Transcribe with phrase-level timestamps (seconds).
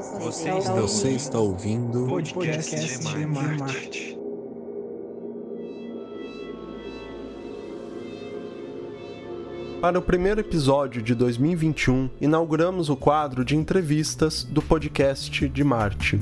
[0.00, 4.18] Você está, Você está ouvindo podcast, podcast de Marte.
[9.82, 16.18] Para o primeiro episódio de 2021, inauguramos o quadro de entrevistas do podcast de Marte.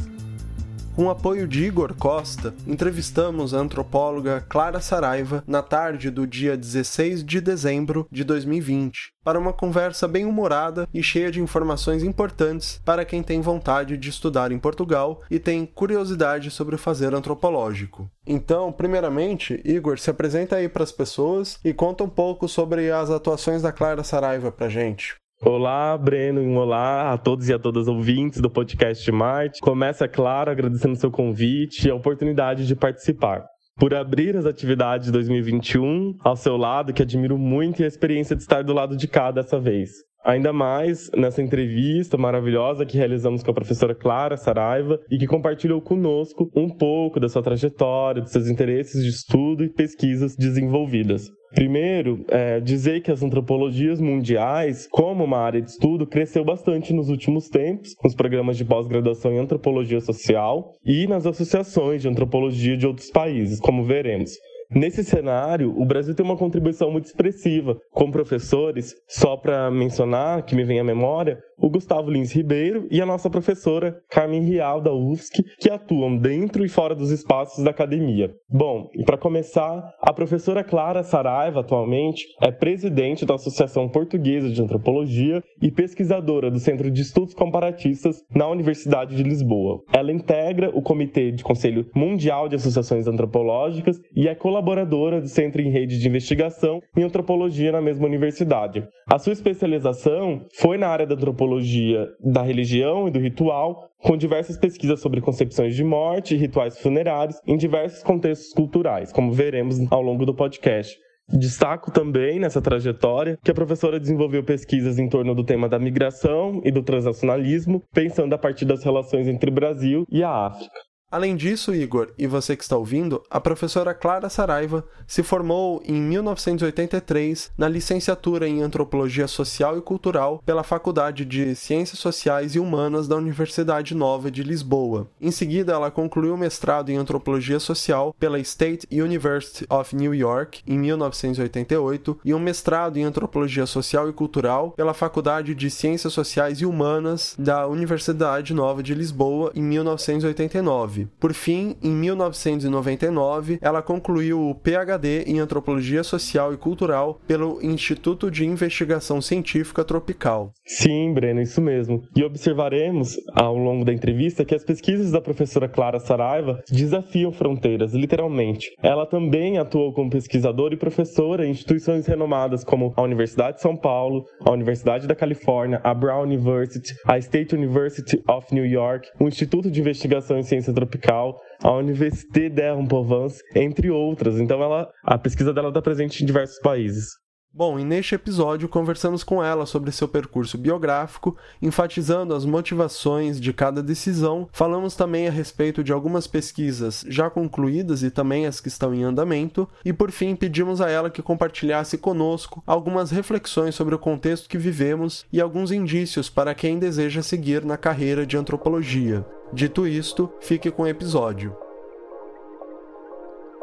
[0.98, 6.56] Com o apoio de Igor Costa, entrevistamos a antropóloga Clara Saraiva na tarde do dia
[6.56, 12.80] 16 de dezembro de 2020, para uma conversa bem humorada e cheia de informações importantes
[12.84, 18.10] para quem tem vontade de estudar em Portugal e tem curiosidade sobre o fazer antropológico.
[18.26, 23.09] Então, primeiramente, Igor, se apresenta aí para as pessoas e conta um pouco sobre as
[23.09, 25.15] atuações da Clara Saraiva para gente.
[25.41, 29.60] Olá, Breno, e olá a todos e a todas ouvintes do podcast Marte.
[29.60, 33.45] Começa, claro, agradecendo seu convite e a oportunidade de participar.
[33.77, 38.34] Por abrir as atividades de 2021 ao seu lado, que admiro muito e a experiência
[38.34, 39.91] de estar do lado de cá dessa vez.
[40.24, 45.80] Ainda mais nessa entrevista maravilhosa que realizamos com a professora Clara Saraiva e que compartilhou
[45.80, 51.30] conosco um pouco da sua trajetória, dos seus interesses de estudo e pesquisas desenvolvidas.
[51.54, 57.09] Primeiro, é, dizer que as antropologias mundiais, como uma área de estudo, cresceu bastante nos
[57.09, 62.87] últimos tempos, nos programas de pós-graduação em antropologia social e nas associações de antropologia de
[62.87, 64.32] outros países, como veremos.
[64.71, 70.55] Nesse cenário, o Brasil tem uma contribuição muito expressiva, com professores, só para mencionar, que
[70.55, 74.92] me vem à memória, o Gustavo Lins Ribeiro e a nossa professora Carmen Rial da
[74.94, 78.32] UFSC, que atuam dentro e fora dos espaços da academia.
[78.48, 84.62] Bom, e para começar, a professora Clara Saraiva, atualmente, é presidente da Associação Portuguesa de
[84.62, 89.82] Antropologia e pesquisadora do Centro de Estudos Comparatistas na Universidade de Lisboa.
[89.93, 95.60] Ela integra o Comitê de Conselho Mundial de Associações Antropológicas e é colaboradora do Centro
[95.60, 98.87] em Rede de Investigação em Antropologia na mesma universidade.
[99.10, 104.16] A sua especialização foi na área da antropologia antropologia da religião e do ritual, com
[104.16, 109.81] diversas pesquisas sobre concepções de morte e rituais funerários em diversos contextos culturais, como veremos
[109.91, 110.97] ao longo do podcast.
[111.31, 116.62] Destaco também nessa trajetória que a professora desenvolveu pesquisas em torno do tema da migração
[116.65, 120.88] e do transnacionalismo, pensando a partir das relações entre o Brasil e a África.
[121.11, 125.99] Além disso, Igor, e você que está ouvindo, a professora Clara Saraiva se formou em
[126.03, 133.09] 1983 na licenciatura em Antropologia Social e Cultural pela Faculdade de Ciências Sociais e Humanas
[133.09, 135.09] da Universidade Nova de Lisboa.
[135.19, 140.61] Em seguida, ela concluiu o mestrado em Antropologia Social pela State University of New York
[140.67, 146.61] em 1988 e um mestrado em Antropologia Social e Cultural pela Faculdade de Ciências Sociais
[146.61, 150.97] e Humanas da Universidade Nova de Lisboa em 1989.
[151.20, 158.31] Por fim, em 1999, ela concluiu o PhD em Antropologia Social e Cultural pelo Instituto
[158.31, 160.53] de Investigação Científica Tropical.
[160.64, 162.03] Sim, Breno, isso mesmo.
[162.16, 167.94] E observaremos ao longo da entrevista que as pesquisas da professora Clara Saraiva desafiam fronteiras,
[167.94, 168.70] literalmente.
[168.82, 173.76] Ela também atuou como pesquisadora e professora em instituições renomadas como a Universidade de São
[173.76, 179.28] Paulo, a Universidade da Califórnia, a Brown University, a State University of New York, o
[179.28, 184.38] Instituto de Investigação em Ciência Tropical, a Université d'Aix-en-Provence, entre outras.
[184.41, 187.10] Então ela, a pesquisa dela está presente em diversos países.
[187.50, 193.53] Bom, e neste episódio conversamos com ela sobre seu percurso biográfico, enfatizando as motivações de
[193.53, 194.48] cada decisão.
[194.53, 199.03] Falamos também a respeito de algumas pesquisas já concluídas e também as que estão em
[199.03, 204.48] andamento, e por fim pedimos a ela que compartilhasse conosco algumas reflexões sobre o contexto
[204.48, 209.27] que vivemos e alguns indícios para quem deseja seguir na carreira de antropologia.
[209.53, 211.56] Dito isto, fique com o episódio.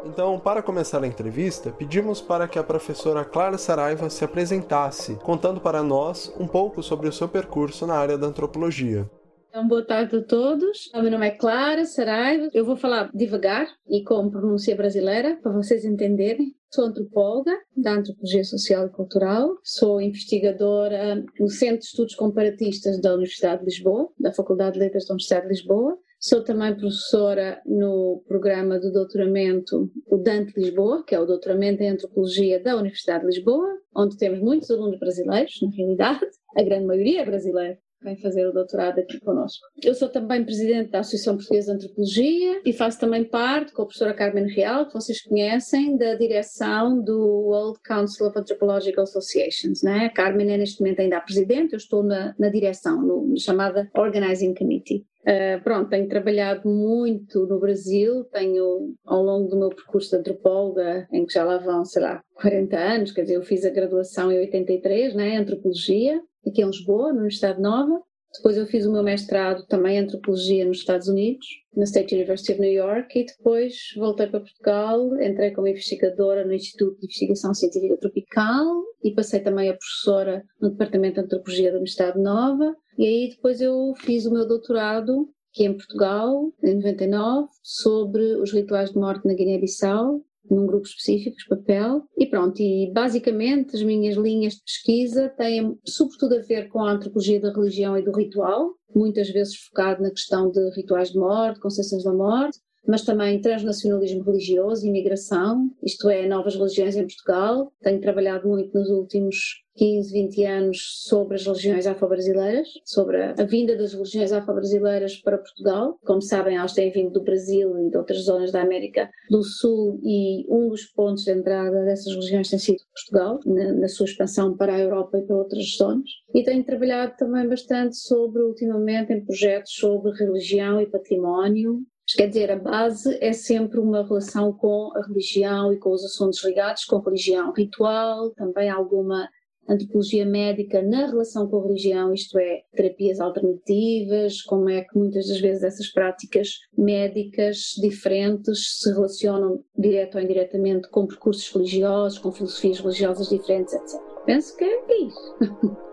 [0.04, 5.60] Então, para começar a entrevista, pedimos para que a professora Clara Saraiva se apresentasse, contando
[5.60, 9.08] para nós um pouco sobre o seu percurso na área da antropologia.
[9.48, 10.90] Então, boa tarde a todos.
[10.92, 12.48] Meu nome é Clara Saraiva.
[12.52, 16.55] Eu vou falar devagar e com pronúncia brasileira, para vocês entenderem.
[16.76, 23.14] Sou antropóloga da Antropologia Social e Cultural, sou investigadora no Centro de Estudos Comparatistas da
[23.14, 25.98] Universidade de Lisboa, da Faculdade de Letras da Universidade de Lisboa.
[26.20, 31.88] Sou também professora no programa de doutoramento, o Dante Lisboa, que é o doutoramento em
[31.88, 37.22] Antropologia da Universidade de Lisboa, onde temos muitos alunos brasileiros, na realidade, a grande maioria
[37.22, 39.66] é brasileira vem fazer o doutorado aqui conosco.
[39.82, 43.86] Eu sou também presidente da Associação Portuguesa de Antropologia e faço também parte, com a
[43.86, 49.82] professora Carmen Real, que vocês conhecem, da direção do World Council of Anthropological Associations.
[49.82, 50.06] Né?
[50.06, 53.90] A Carmen é neste momento ainda a presidente, eu estou na, na direção, no, chamada
[53.94, 55.04] Organizing Committee.
[55.26, 61.08] Uh, pronto, tenho trabalhado muito no Brasil, tenho ao longo do meu percurso de antropóloga,
[61.12, 64.30] em que já lá vão, sei lá, 40 anos, quer dizer, eu fiz a graduação
[64.30, 68.00] em 83, né, em antropologia, aqui em Lisboa, na Universidade Nova.
[68.34, 72.52] Depois eu fiz o meu mestrado também em antropologia nos Estados Unidos, na State University
[72.52, 77.54] of New York, e depois voltei para Portugal, entrei como investigadora no Instituto de Investigação
[77.54, 78.66] Científica Tropical
[79.02, 82.74] e passei também a professora no Departamento de Antropologia da Universidade Nova.
[82.98, 88.52] E aí depois eu fiz o meu doutorado aqui em Portugal, em 99, sobre os
[88.52, 90.20] rituais de morte na Guiné-Bissau,
[90.50, 96.36] num grupo específico, papel, e pronto, e basicamente as minhas linhas de pesquisa têm sobretudo
[96.36, 100.50] a ver com a antropologia da religião e do ritual, muitas vezes focado na questão
[100.50, 106.54] de rituais de morte, concepções da morte, mas também transnacionalismo religioso, imigração, isto é, novas
[106.54, 107.72] religiões em Portugal.
[107.82, 113.76] Tenho trabalhado muito nos últimos 15, 20 anos sobre as religiões afro-brasileiras, sobre a vinda
[113.76, 115.98] das religiões afro-brasileiras para Portugal.
[116.04, 120.00] Como sabem, elas têm vindo do Brasil e de outras zonas da América do Sul
[120.02, 124.56] e um dos pontos de entrada dessas religiões tem sido Portugal, na, na sua expansão
[124.56, 126.08] para a Europa e para outras zonas.
[126.34, 131.80] E tenho trabalhado também bastante sobre, ultimamente, em projetos sobre religião e património,
[132.14, 136.44] Quer dizer, a base é sempre uma relação com a religião e com os assuntos
[136.44, 139.28] ligados com religião ritual, também alguma
[139.68, 145.26] antropologia médica na relação com a religião, isto é, terapias alternativas, como é que muitas
[145.28, 152.30] das vezes essas práticas médicas diferentes se relacionam direto ou indiretamente com percursos religiosos, com
[152.30, 154.00] filosofias religiosas diferentes, etc.
[154.24, 155.36] Penso que é isso.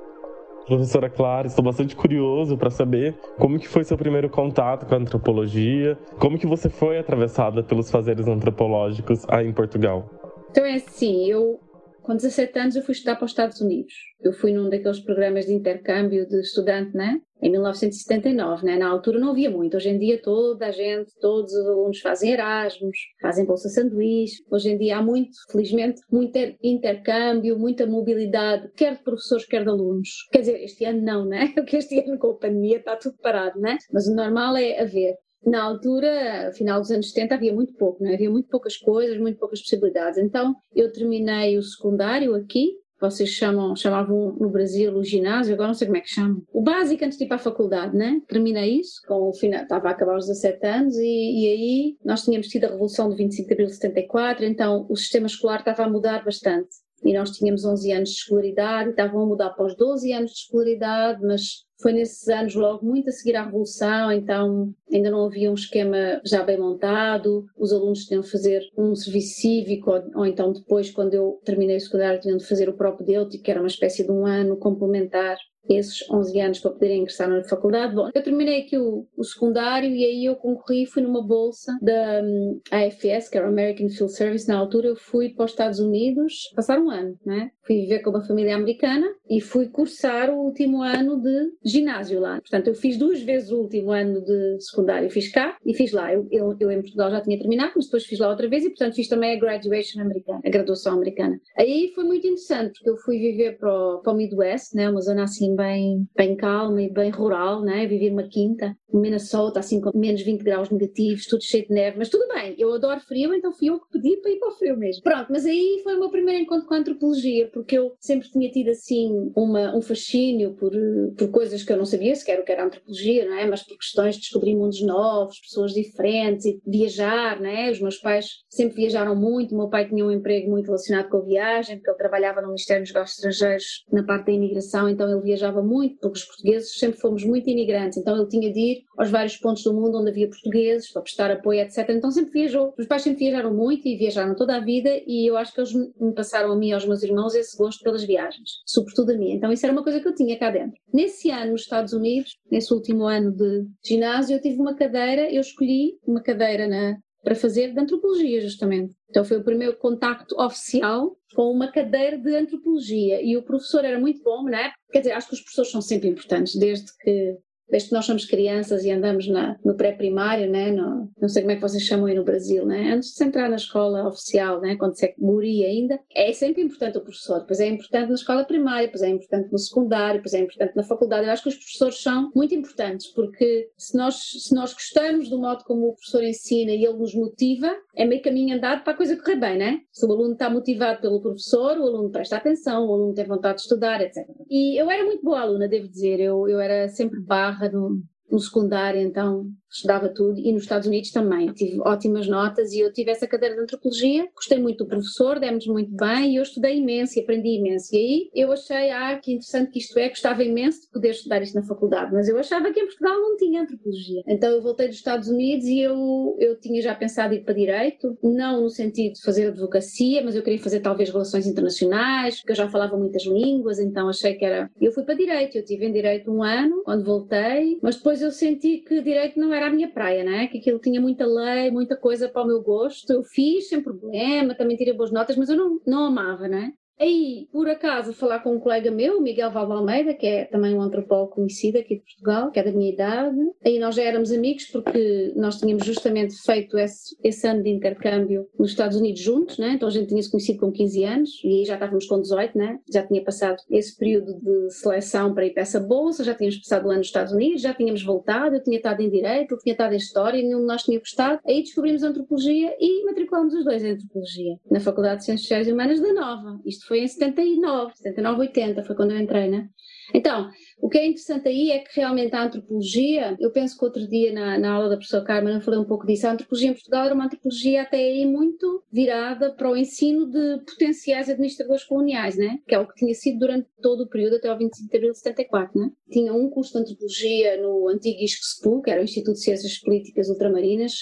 [0.65, 4.97] Professora Clara, estou bastante curioso para saber como que foi seu primeiro contato com a
[4.97, 10.09] antropologia, como que você foi atravessada pelos fazeres antropológicos aí em Portugal.
[10.51, 11.59] Então é assim, eu
[12.03, 13.93] com 17 anos eu fui estudar para os Estados Unidos.
[14.21, 17.19] Eu fui num daqueles programas de intercâmbio de estudante, né?
[17.41, 18.77] Em 1979, né?
[18.77, 19.75] Na altura não havia muito.
[19.75, 24.43] Hoje em dia toda a gente, todos os alunos fazem Erasmus, fazem bolsa sanduíche.
[24.51, 29.69] Hoje em dia há muito, felizmente, muito intercâmbio, muita mobilidade, quer de professores, quer de
[29.69, 30.09] alunos.
[30.31, 31.51] Quer dizer, este ano não, né?
[31.55, 33.77] Porque este ano com a pandemia está tudo parado, né?
[33.91, 35.15] Mas o normal é haver.
[35.45, 38.15] Na altura, final dos anos 70, havia muito pouco, não é?
[38.15, 40.17] havia muito poucas coisas, muito poucas possibilidades.
[40.17, 45.73] Então, eu terminei o secundário aqui, vocês chamam, chamavam no Brasil o ginásio, agora não
[45.73, 46.41] sei como é que chamam.
[46.53, 48.21] O básico antes de ir para a faculdade, né?
[48.27, 52.23] Terminei isso, com o final, estava a acabar os 17 anos, e, e aí nós
[52.23, 55.83] tínhamos tido a Revolução de 25 de Abril de 74, então o sistema escolar estava
[55.83, 56.69] a mudar bastante.
[57.03, 60.37] E nós tínhamos 11 anos de escolaridade, estavam a mudar para os 12 anos de
[60.37, 65.51] escolaridade, mas foi nesses anos logo muito a seguir à Revolução, então ainda não havia
[65.51, 70.25] um esquema já bem montado, os alunos tinham de fazer um serviço cívico, ou, ou
[70.25, 73.59] então depois, quando eu terminei o secundário, tinham de fazer o próprio DEUTIC, que era
[73.59, 75.37] uma espécie de um ano complementar
[75.69, 77.95] esses 11 anos para poderem ingressar na faculdade.
[77.95, 82.21] Bom, eu terminei aqui o, o secundário e aí eu concorri, fui numa bolsa da
[82.23, 86.51] um, AFS, que era American Field Service, na altura eu fui para os Estados Unidos
[86.55, 87.51] passar um ano, né?
[87.65, 92.41] Fui viver com uma família americana e fui cursar o último ano de ginásio lá.
[92.41, 95.09] Portanto, eu fiz duas vezes o último ano de secundário.
[95.09, 96.13] Fiz cá e fiz lá.
[96.13, 98.69] Eu, eu, eu em Portugal já tinha terminado, mas depois fiz lá outra vez e,
[98.69, 101.39] portanto, fiz também a graduation americana, a graduação americana.
[101.57, 104.89] Aí foi muito interessante, porque eu fui viver para o, para o Midwest, né?
[104.89, 107.85] uma zona assim bem, bem calma e bem rural, né?
[107.85, 112.09] viver uma quinta, Minnesota, assim com menos 20 graus negativos, tudo cheio de neve, mas
[112.09, 114.77] tudo bem, eu adoro frio, então fui eu que pedi para ir para o frio
[114.77, 115.03] mesmo.
[115.03, 118.49] Pronto, mas aí foi o meu primeiro encontro com a antropologia, porque eu sempre tinha
[118.51, 120.71] tido assim uma, um fascínio por,
[121.17, 123.45] por coisas que eu não sabia sequer o que era antropologia, não é?
[123.45, 127.71] Mas por questões de descobrir mundos novos, pessoas diferentes e viajar, não é?
[127.71, 131.17] Os meus pais sempre viajaram muito, o meu pai tinha um emprego muito relacionado com
[131.17, 135.09] a viagem, porque ele trabalhava no Ministério dos Negócios Estrangeiros na parte da imigração, então
[135.09, 138.83] ele viajava muito, porque os portugueses sempre fomos muito imigrantes, então ele tinha de ir
[138.97, 141.89] aos vários pontos do mundo onde havia portugueses para prestar apoio, etc.
[141.89, 142.73] Então sempre viajou.
[142.77, 145.73] Os pais sempre viajaram muito e viajaram toda a vida e eu acho que eles
[145.73, 149.31] me passaram a mim e aos meus irmãos esse gosto pelas viagens, sobretudo a mim.
[149.31, 150.77] Então isso era uma coisa que eu tinha cá dentro.
[150.93, 155.41] Nesse ano, nos Estados Unidos, nesse último ano de ginásio, eu tive uma cadeira, eu
[155.41, 158.93] escolhi uma cadeira na, para fazer de antropologia, justamente.
[159.09, 163.99] Então foi o primeiro contacto oficial com uma cadeira de antropologia e o professor era
[163.99, 164.71] muito bom, não é?
[164.91, 167.37] Quer dizer, acho que os professores são sempre importantes, desde que
[167.73, 170.71] desde que nós somos crianças e andamos na, no pré-primário, né?
[170.71, 172.93] No, não sei como é que vocês chamam aí no Brasil, né?
[172.93, 174.75] antes de entrar na escola oficial, né?
[174.75, 178.43] quando se é guri ainda, é sempre importante o professor, pois é importante na escola
[178.43, 181.25] primária, pois é importante no secundário, pois é importante na faculdade.
[181.25, 185.39] Eu acho que os professores são muito importantes, porque se nós, se nós gostamos do
[185.39, 188.97] modo como o professor ensina e ele nos motiva, é meio caminho andado para a
[188.97, 189.79] coisa correr bem, né?
[189.91, 193.55] Se o aluno está motivado pelo professor, o aluno presta atenção, o aluno tem vontade
[193.55, 194.27] de estudar, etc.
[194.47, 198.03] E eu era muito boa aluna, devo dizer, eu, eu era sempre barra no,
[198.33, 201.51] no secundário, então estudava tudo, e nos Estados Unidos também.
[201.53, 205.65] Tive ótimas notas e eu tive essa cadeira de antropologia, gostei muito do professor, demos
[205.65, 207.89] muito bem e eu estudei imenso e aprendi imenso.
[207.93, 211.41] E aí eu achei, ah, que interessante que isto é, gostava imenso de poder estudar
[211.41, 214.21] isto na faculdade, mas eu achava que em Portugal não tinha antropologia.
[214.27, 218.17] Então eu voltei dos Estados Unidos e eu, eu tinha já pensado ir para Direito,
[218.23, 222.55] não no sentido de fazer advocacia, mas eu queria fazer talvez relações internacionais, porque eu
[222.55, 224.69] já falava muitas línguas, então achei que era.
[224.79, 228.31] Eu fui para Direito, eu tive em Direito um ano, quando voltei, mas depois eu
[228.31, 230.47] senti que Direito não era a minha praia, né?
[230.47, 233.11] Que aquilo tinha muita lei, muita coisa para o meu gosto.
[233.11, 236.73] Eu fiz sem problema, também tirei boas notas, mas eu não, não amava, né?
[236.99, 240.81] Aí, por acaso, falar com um colega meu, Miguel Valdo Almeida, que é também um
[240.81, 243.37] antropólogo conhecido aqui de Portugal, que é da minha idade.
[243.65, 248.47] Aí nós já éramos amigos porque nós tínhamos justamente feito esse, esse ano de intercâmbio
[248.57, 249.73] nos Estados Unidos juntos, né?
[249.73, 252.57] Então a gente tinha se conhecido com 15 anos e aí já estávamos com 18,
[252.57, 252.79] né?
[252.91, 256.85] Já tinha passado esse período de seleção para ir para essa bolsa, já tínhamos passado
[256.85, 259.73] o ano nos Estados Unidos, já tínhamos voltado, eu tinha estado em Direito, ele tinha
[259.73, 261.39] estado em História, nenhum de nós tinha gostado.
[261.45, 265.73] Aí descobrimos Antropologia e matriculamos os dois em Antropologia, na Faculdade de Ciências Sociais e
[265.73, 266.59] Humanas da Nova.
[266.65, 269.69] Isto foi em 79, 79, 80, foi quando eu entrei, né?
[270.13, 270.49] Então,
[270.79, 274.33] o que é interessante aí é que realmente a antropologia, eu penso que outro dia
[274.33, 277.05] na, na aula da professora Carmen eu falei um pouco disso, a antropologia em Portugal
[277.05, 282.59] era uma antropologia até aí muito virada para o ensino de potenciais administradores coloniais, né?
[282.67, 285.11] Que é o que tinha sido durante todo o período até ao 25 de abril
[285.11, 285.89] de 74, né?
[286.11, 290.29] Tinha um curso de antropologia no antigo ISCSPU, que era o Instituto de Ciências Políticas
[290.29, 290.93] Ultramarinas,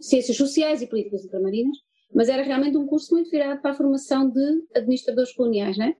[0.00, 1.76] Ciências Sociais e Políticas Ultramarinas,
[2.14, 5.94] mas era realmente um curso muito virado para a formação de administradores coloniais, né?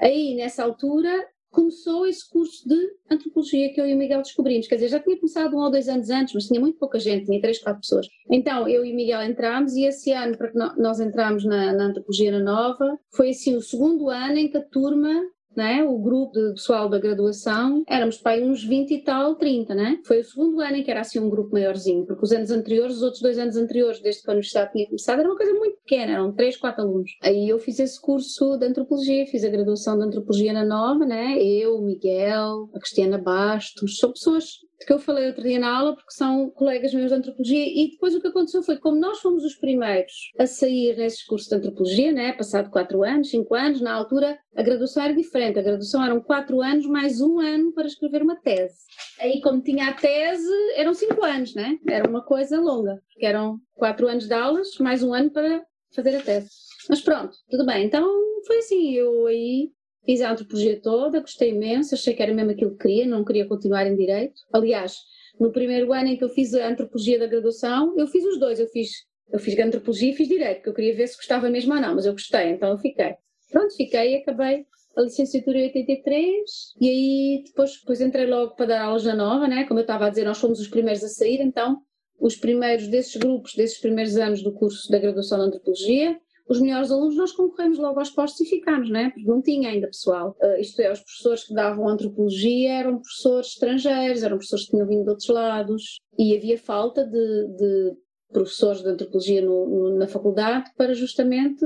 [0.00, 1.10] Aí, nessa altura,
[1.50, 2.76] começou esse curso de
[3.10, 4.68] antropologia que eu e o Miguel descobrimos.
[4.68, 7.26] Quer dizer, já tinha começado um ou dois anos antes, mas tinha muito pouca gente,
[7.26, 8.06] tinha três, quatro pessoas.
[8.30, 11.84] Então, eu e o Miguel entramos e esse ano, para que nós entramos na, na
[11.86, 15.10] antropologia na nova, foi assim o segundo ano em que a turma
[15.58, 15.82] né?
[15.82, 19.98] O grupo de pessoal da graduação, éramos para aí uns 20 e tal, 30, né?
[20.04, 22.96] Foi o segundo ano em que era assim um grupo maiorzinho, porque os anos anteriores,
[22.96, 25.78] os outros dois anos anteriores, desde que a universidade tinha começado, era uma coisa muito
[25.78, 27.10] pequena, eram 3, 4 alunos.
[27.22, 31.42] Aí eu fiz esse curso de antropologia, fiz a graduação de antropologia na Nova, né?
[31.42, 36.12] Eu, Miguel, a Cristiana Bastos, são pessoas que eu falei outro dia na aula, porque
[36.12, 39.56] são colegas meus de antropologia, e depois o que aconteceu foi como nós fomos os
[39.56, 44.38] primeiros a sair nesses cursos de antropologia, né, passado quatro anos, cinco anos, na altura
[44.56, 48.36] a graduação era diferente, a graduação eram quatro anos mais um ano para escrever uma
[48.36, 48.78] tese.
[49.20, 51.78] Aí, como tinha a tese, eram cinco anos, né?
[51.88, 55.62] Era uma coisa longa, porque eram quatro anos de aulas, mais um ano para
[55.94, 56.48] fazer a tese.
[56.88, 57.84] Mas pronto, tudo bem.
[57.84, 58.08] Então
[58.46, 59.70] foi assim, eu aí
[60.08, 63.46] Fiz a antropologia toda, gostei imenso, achei que era mesmo aquilo que queria, não queria
[63.46, 64.40] continuar em direito.
[64.50, 64.96] Aliás,
[65.38, 68.58] no primeiro ano em que eu fiz a antropologia da graduação, eu fiz os dois,
[68.58, 68.88] eu fiz,
[69.30, 71.94] eu fiz antropologia e fiz direito, porque eu queria ver se gostava mesmo ou não,
[71.94, 73.16] mas eu gostei, então eu fiquei.
[73.52, 74.64] Pronto, fiquei e acabei
[74.96, 76.40] a licenciatura em 83
[76.80, 79.64] e aí depois, depois entrei logo para dar aulas na nova, né?
[79.64, 81.82] Como eu estava a dizer, nós fomos os primeiros a sair, então
[82.18, 86.90] os primeiros desses grupos, desses primeiros anos do curso da graduação de antropologia, os melhores
[86.90, 89.10] alunos nós concorremos logo aos postos e ficámos, não é?
[89.10, 90.36] Porque não tinha ainda pessoal.
[90.40, 94.86] Uh, isto é, os professores que davam antropologia eram professores estrangeiros, eram professores que tinham
[94.86, 97.96] vindo de outros lados e havia falta de, de
[98.32, 101.64] professores de antropologia no, no, na faculdade para justamente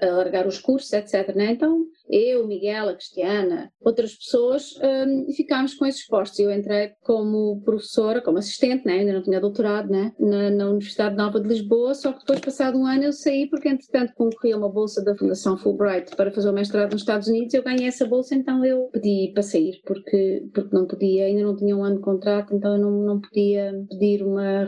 [0.00, 1.34] alargar os cursos, etc.
[1.34, 1.52] Né?
[1.52, 6.38] Então, eu, Miguel, a Cristiana, outras pessoas, um, ficámos com esses postos.
[6.38, 8.98] Eu entrei como professora, como assistente, né?
[8.98, 10.12] ainda não tinha doutorado, né?
[10.18, 13.68] Na, na, Universidade Nova de Lisboa, só que depois, passado um ano, eu saí porque,
[13.68, 17.54] entretanto, concorri a uma bolsa da Fundação Fulbright para fazer o mestrado nos Estados Unidos.
[17.54, 21.56] Eu ganhei essa bolsa, então eu pedi para sair, porque, porque não podia, ainda não
[21.56, 24.66] tinha um ano de contrato, então eu não, não podia pedir uma,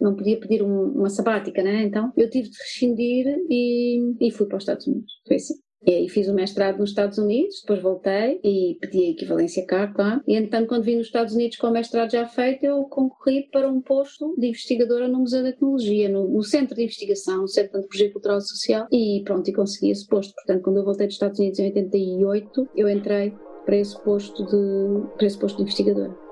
[0.00, 1.82] não podia pedir uma sabática, né?
[1.82, 5.12] Então eu tive de rescindir e, e fui para os Estados Unidos.
[5.26, 5.54] Foi assim.
[5.86, 9.86] E aí fiz o mestrado nos Estados Unidos, depois voltei e pedi a equivalência cá,
[9.86, 10.20] claro.
[10.26, 13.70] E então, quando vim nos Estados Unidos com o mestrado já feito, eu concorri para
[13.70, 17.72] um posto de investigadora no Museu da Tecnologia, no, no Centro de Investigação, no Centro
[17.72, 20.34] de Antropologia Cultural e Social, e pronto, e consegui esse posto.
[20.34, 23.32] Portanto, quando eu voltei dos Estados Unidos em 88, eu entrei
[23.64, 26.27] para esse posto de, para esse posto de investigadora.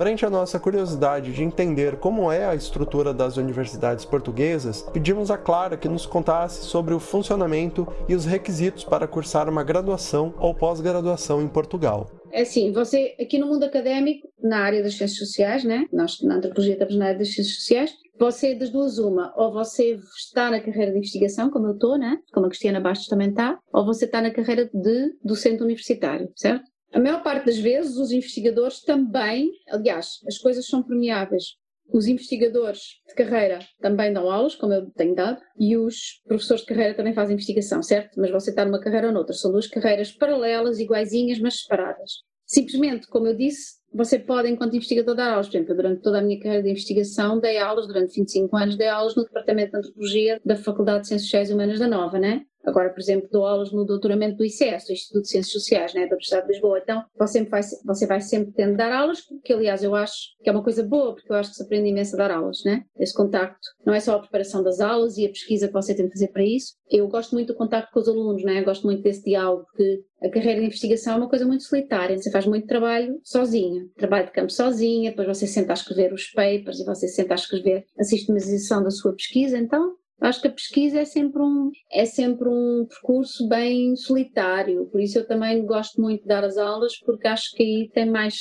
[0.00, 5.36] Frente à nossa curiosidade de entender como é a estrutura das universidades portuguesas, pedimos a
[5.36, 10.54] Clara que nos contasse sobre o funcionamento e os requisitos para cursar uma graduação ou
[10.54, 12.10] pós-graduação em Portugal.
[12.32, 15.84] É assim, você aqui no mundo académico, na área das ciências sociais, né?
[15.92, 19.98] Nós na antropologia estamos na área das ciências sociais, você das duas uma, ou você
[20.16, 22.16] está na carreira de investigação, como eu estou, né?
[22.32, 26.64] Como a Cristiana Bastos também está, ou você está na carreira de docente universitário, certo?
[26.92, 31.54] A maior parte das vezes, os investigadores também, aliás, as coisas são permeáveis.
[31.92, 36.68] Os investigadores de carreira também dão aulas, como eu tenho dado, e os professores de
[36.68, 38.20] carreira também fazem investigação, certo?
[38.20, 39.34] Mas você está numa carreira ou noutra.
[39.34, 42.12] São duas carreiras paralelas, iguaizinhas, mas separadas.
[42.46, 45.48] Simplesmente, como eu disse, você pode, enquanto investigador, dar aulas.
[45.48, 48.88] Por exemplo, durante toda a minha carreira de investigação, dei aulas, durante 25 anos, dei
[48.88, 52.42] aulas no Departamento de Antropologia da Faculdade de Ciências Sociais e Humanas da Nova, né?
[52.64, 56.02] Agora, por exemplo, dou aulas no doutoramento do ICS, do Instituto de Ciências Sociais, né,
[56.02, 56.78] da Universidade de Lisboa.
[56.78, 60.52] Então, você vai, você vai sempre tendo dar aulas, que aliás eu acho que é
[60.52, 62.84] uma coisa boa, porque eu acho que se aprende imenso a dar aulas, né?
[62.98, 63.68] Esse contacto.
[63.84, 66.28] Não é só a preparação das aulas e a pesquisa que você tem de fazer
[66.28, 66.74] para isso.
[66.90, 68.60] Eu gosto muito do contacto com os alunos, né?
[68.60, 72.18] Eu gosto muito desse diálogo, porque a carreira de investigação é uma coisa muito solitária.
[72.18, 76.26] Você faz muito trabalho sozinha, trabalho de campo sozinha, depois você senta a escrever os
[76.30, 79.56] papers e você senta a escrever a sistematização da sua pesquisa.
[79.56, 85.00] Então, Acho que a pesquisa é sempre um é sempre um percurso bem solitário, por
[85.00, 88.34] isso eu também gosto muito de dar as aulas porque acho que aí tem mais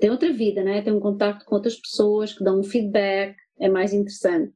[0.00, 0.80] tem outra vida, né?
[0.80, 4.52] Tem um contacto com outras pessoas que dão um feedback, é mais interessante.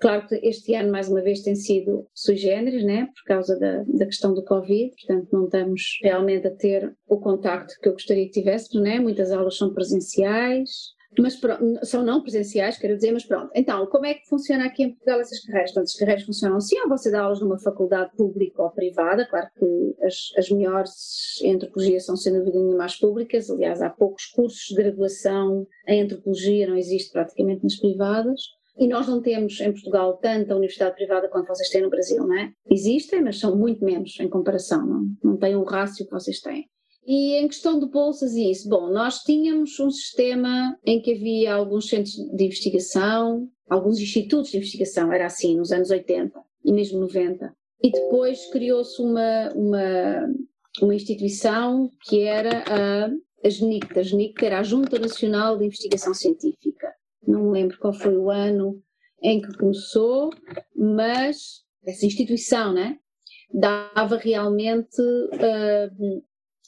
[0.00, 3.82] Claro que este ano, mais uma vez, tem sido sui generis, né, por causa da,
[3.82, 8.26] da questão do Covid, portanto não estamos realmente a ter o contacto que eu gostaria
[8.26, 10.70] que tivéssemos, né, muitas aulas são presenciais,
[11.18, 11.40] mas
[11.82, 13.50] são não presenciais, quero dizer, mas pronto.
[13.54, 15.72] Então, como é que funciona aqui em Portugal essas carreiras?
[15.72, 19.48] Portanto, as carreiras funcionam assim, ou você dá aulas numa faculdade pública ou privada, claro
[19.58, 24.68] que as, as melhores em antropologia são, sem dúvida as públicas, aliás, há poucos cursos
[24.68, 28.40] de graduação em antropologia, não existe praticamente nas privadas.
[28.78, 32.38] E nós não temos em Portugal tanta universidade privada quanto vocês têm no Brasil, não
[32.38, 32.52] é?
[32.70, 36.68] Existem, mas são muito menos em comparação, não, não têm o rácio que vocês têm.
[37.08, 41.54] E em questão de bolsas e isso, bom, nós tínhamos um sistema em que havia
[41.54, 47.00] alguns centros de investigação, alguns institutos de investigação, era assim, nos anos 80 e mesmo
[47.00, 47.50] 90.
[47.82, 50.34] E depois criou-se uma, uma,
[50.82, 53.98] uma instituição que era a, a GNICT.
[53.98, 56.92] A GNICT era a Junta Nacional de Investigação Científica.
[57.26, 58.82] Não me lembro qual foi o ano
[59.22, 60.28] em que começou,
[60.76, 62.98] mas essa instituição, né?
[63.50, 66.22] Dava realmente uh,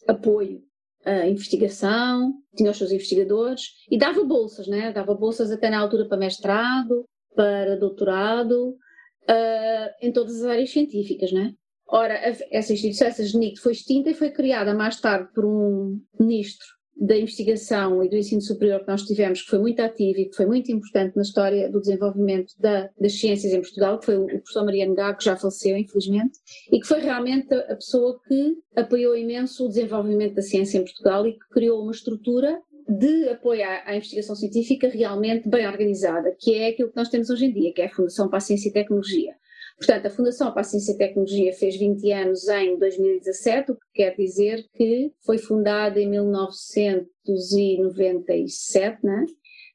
[0.06, 0.62] apoio
[1.04, 4.92] à investigação, tinha os seus investigadores e dava bolsas, né?
[4.92, 7.04] Dava bolsas até na altura para mestrado,
[7.34, 11.54] para doutorado, uh, em todas as áreas científicas, né?
[11.88, 12.14] Ora,
[12.50, 17.16] essa instituição, essa GNIC, foi extinta e foi criada mais tarde por um ministro da
[17.16, 20.44] investigação e do ensino superior que nós tivemos, que foi muito ativo e que foi
[20.44, 24.66] muito importante na história do desenvolvimento da, das ciências em Portugal, que foi o, professor
[24.66, 26.38] Mariano Gago, que já faleceu, infelizmente,
[26.70, 31.26] e que foi realmente a, pessoa que apoiou imenso o desenvolvimento da ciência em Portugal
[31.26, 36.68] e que criou uma estrutura de apoio à, investigação científica realmente bem organizada, que é
[36.68, 38.72] aquilo que nós temos hoje em dia, que é a Fundação para a Ciência e
[38.72, 39.34] Tecnologia.
[39.80, 43.80] Portanto, a Fundação para a Ciência e Tecnologia fez 20 anos em 2017, o que
[43.94, 49.24] quer dizer que foi fundada em 1997, né?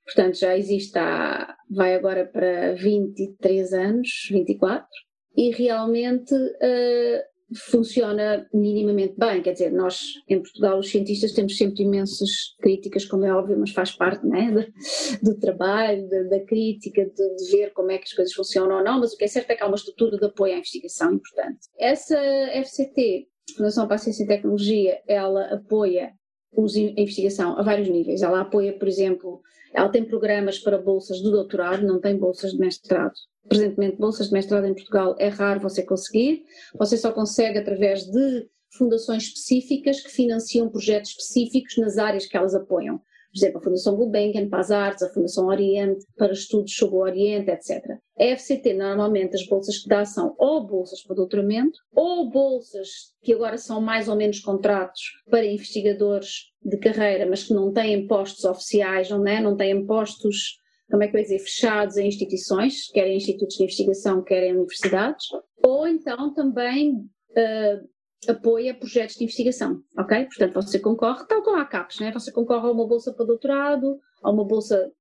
[0.06, 4.88] Portanto, já existe há, vai agora para 23 anos, 24,
[5.36, 9.42] e realmente uh, funciona minimamente bem.
[9.42, 12.30] Quer dizer, nós em Portugal, os cientistas, temos sempre imensas
[12.60, 17.36] críticas, como é óbvio, mas faz parte né, do, do trabalho, da, da crítica, de,
[17.36, 19.00] de, ver como é que as coisas funcionam ou não.
[19.00, 21.60] Mas o que é certo é que há uma estrutura de apoio à investigação importante.
[21.78, 22.18] Essa
[22.64, 26.14] FCT, Fundação para a Ciência e Tecnologia, ela apoia
[26.58, 28.22] a investigação a vários níveis.
[28.22, 29.42] Ela apoia, por exemplo,
[29.74, 33.14] ela tem programas para bolsas de doutorado, não tem bolsas de mestrado
[33.48, 36.44] presentemente bolsas de mestrado em Portugal é raro você conseguir,
[36.78, 42.54] você só consegue através de fundações específicas que financiam projetos específicos nas áreas que elas
[42.54, 43.00] apoiam.
[43.36, 47.00] Por exemplo, a Fundação Gulbenkian para as artes, a Fundação Oriente para estudos sobre o
[47.00, 47.84] Oriente, etc.
[48.18, 52.88] A FCT, normalmente, as bolsas que dá são ou bolsas para doutoramento, ou bolsas
[53.22, 58.08] que agora são mais ou menos contratos para investigadores de carreira, mas que não têm
[58.08, 59.42] postos oficiais, não, é?
[59.42, 60.58] não têm postos
[60.90, 65.26] como é que eu dizer, fechados em instituições, querem institutos de investigação, querem universidades,
[65.66, 67.95] ou então também uh,
[68.28, 70.26] apoia projetos de investigação, ok?
[70.26, 72.12] Portanto, você concorre, tal como a CAPES, né?
[72.12, 74.92] Você concorre a uma bolsa para doutorado, a uma bolsa,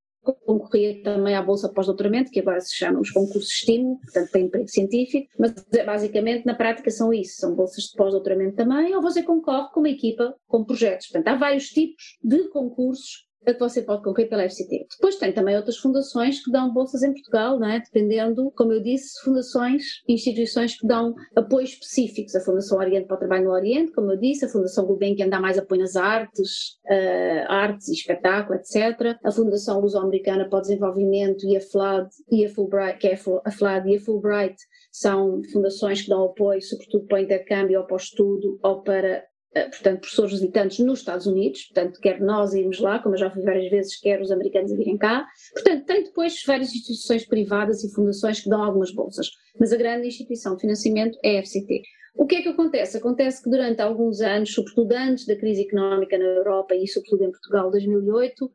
[0.46, 4.68] concorria também à bolsa pós-doutoramento, que agora se chama os concursos estímulo, portanto tem emprego
[4.68, 9.70] científico, mas basicamente na prática são isso, são bolsas de pós-doutoramento também, ou você concorre
[9.72, 11.08] com uma equipa com projetos.
[11.08, 14.86] Portanto, há vários tipos de concursos que você pode concorrer pela FCT.
[14.90, 17.80] Depois tem também outras fundações que dão bolsas em Portugal, não é?
[17.80, 22.34] dependendo, como eu disse, fundações, instituições que dão apoios específicos.
[22.34, 25.40] A Fundação Oriente para o Trabalho no Oriente, como eu disse, a Fundação Gulbenkian dá
[25.40, 29.18] mais apoio nas artes, uh, artes e espetáculo, etc.
[29.24, 33.50] A Fundação Luso-Americana para o Desenvolvimento e a FLAD e a Fulbright, que é a
[33.50, 34.56] FLAD e a Fulbright,
[34.90, 39.24] são fundações que dão apoio, sobretudo para o intercâmbio ou para o estudo ou para
[39.54, 43.42] portanto, professores visitantes nos Estados Unidos, portanto, quer nós irmos lá, como eu já fui
[43.42, 45.26] várias vezes, quer os americanos virem cá.
[45.52, 50.08] Portanto, tem depois várias instituições privadas e fundações que dão algumas bolsas, mas a grande
[50.08, 51.82] instituição de financiamento é a FCT.
[52.16, 52.96] O que é que acontece?
[52.96, 57.30] Acontece que durante alguns anos, sobretudo antes da crise económica na Europa e sobretudo em
[57.30, 58.50] Portugal, 2008,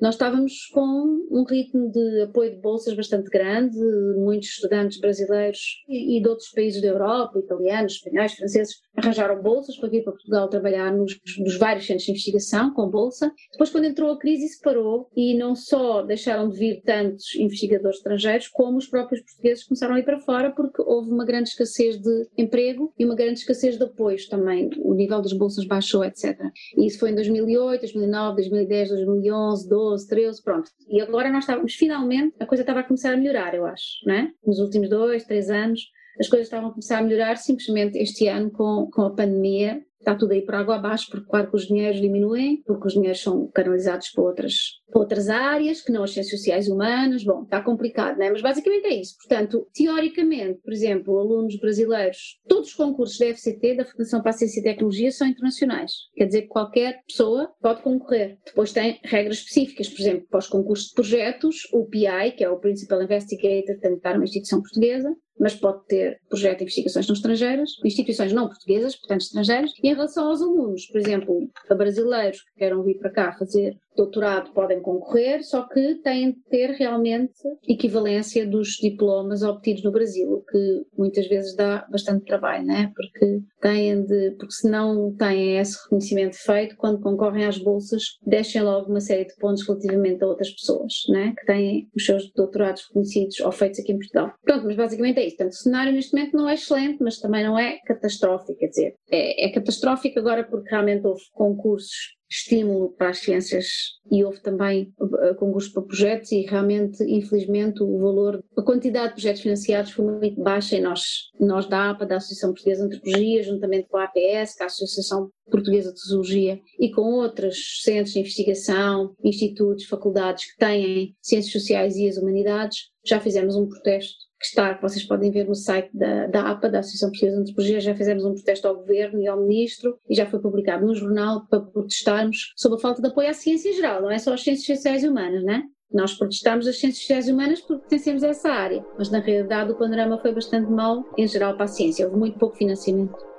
[0.00, 3.78] nós estávamos com um ritmo de apoio de bolsas bastante grande,
[4.16, 9.88] muitos estudantes brasileiros e, de outros países da Europa, italianos, espanhóis, franceses, arranjaram bolsas para
[9.88, 13.32] vir para Portugal trabalhar nos, nos, vários centros de investigação com bolsa.
[13.52, 17.98] Depois, quando entrou a crise, isso parou e não só deixaram de vir tantos investigadores
[17.98, 21.98] estrangeiros, como os próprios portugueses começaram a ir para fora porque houve uma grande escassez
[22.00, 24.70] de emprego e uma grande escassez de apoios também.
[24.78, 26.38] O nível das bolsas baixou, etc.
[26.76, 30.70] E isso foi em 2008, 2009, 2010, 2011, 12, 13, pronto.
[30.88, 34.32] E agora nós estávamos, finalmente, a coisa estava a começar a melhorar, eu acho, né?
[34.46, 35.80] Nos últimos dois, três anos
[36.18, 39.82] as coisas estavam a começar a melhorar simplesmente este ano com, com a pandemia.
[40.04, 43.22] Está tudo aí por água abaixo, porque claro que os dinheiros diminuem, porque os dinheiros
[43.22, 44.54] são canalizados para outras,
[44.92, 47.24] para outras áreas, que não as ciências sociais humanas.
[47.24, 48.30] Bom, está complicado, não é?
[48.30, 49.16] Mas basicamente é isso.
[49.16, 54.34] Portanto, teoricamente, por exemplo, alunos brasileiros, todos os concursos da FCT, da Fundação para a
[54.34, 55.92] Ciência e Tecnologia, são internacionais.
[56.14, 58.36] Quer dizer que qualquer pessoa pode concorrer.
[58.44, 62.50] Depois tem regras específicas, por exemplo, para os concursos de projetos, o PI, que é
[62.50, 67.06] o Principal Investigator, tem que estar numa instituição portuguesa, mas pode ter projeto de investigações
[67.06, 71.74] não estrangeiras, instituições não portuguesas, portanto estrangeiras, e em relação aos alunos, por exemplo, a
[71.74, 76.70] brasileiros que queiram vir para cá fazer doutorado podem concorrer, só que têm de ter
[76.70, 77.34] realmente
[77.66, 82.92] equivalência dos diplomas obtidos no Brasil, o que muitas vezes dá bastante trabalho, né?
[82.94, 88.62] Porque têm de, porque se não têm esse reconhecimento feito, quando concorrem às bolsas, deixem
[88.62, 91.34] logo uma série de pontos relativamente a outras pessoas, né?
[91.38, 94.32] Que têm os seus doutorados reconhecidos ou feitos aqui em Portugal.
[94.42, 95.36] Pronto, mas basicamente é isso.
[95.36, 98.94] Portanto, o cenário neste momento não é excelente, mas também não é catastrófico, quer dizer,
[99.10, 103.66] é, é catastrófico agora porque realmente houve concursos estímulo para as ciências
[104.10, 109.14] e houve também uh, concursos para projetos e realmente, infelizmente, o valor, a quantidade de
[109.14, 113.42] projetos financiados foi muito baixa e nós, nós da APA, da Associação Portuguesa de Antropologia,
[113.42, 118.20] juntamente com a APS, com a Associação Portuguesa de Zoologia e com outros centros de
[118.20, 124.48] investigação, institutos, faculdades que têm ciências sociais e as humanidades, já fizemos um protesto que
[124.48, 127.80] está, que vocês podem ver no site da, da APA, da Associação Portuguesa de Antropologia,
[127.80, 131.46] já fizemos um protesto ao Governo e ao Ministro e já foi publicado no jornal
[131.48, 134.42] para protestarmos sobre a falta de apoio à ciência em geral, não é só às
[134.42, 135.62] ciências sociais e humanas, né?
[135.90, 139.72] Nós protestamos as ciências sociais e humanas porque pertencemos a essa área, mas na realidade
[139.72, 143.33] o panorama foi bastante mau em geral para a ciência, houve muito pouco financiamento.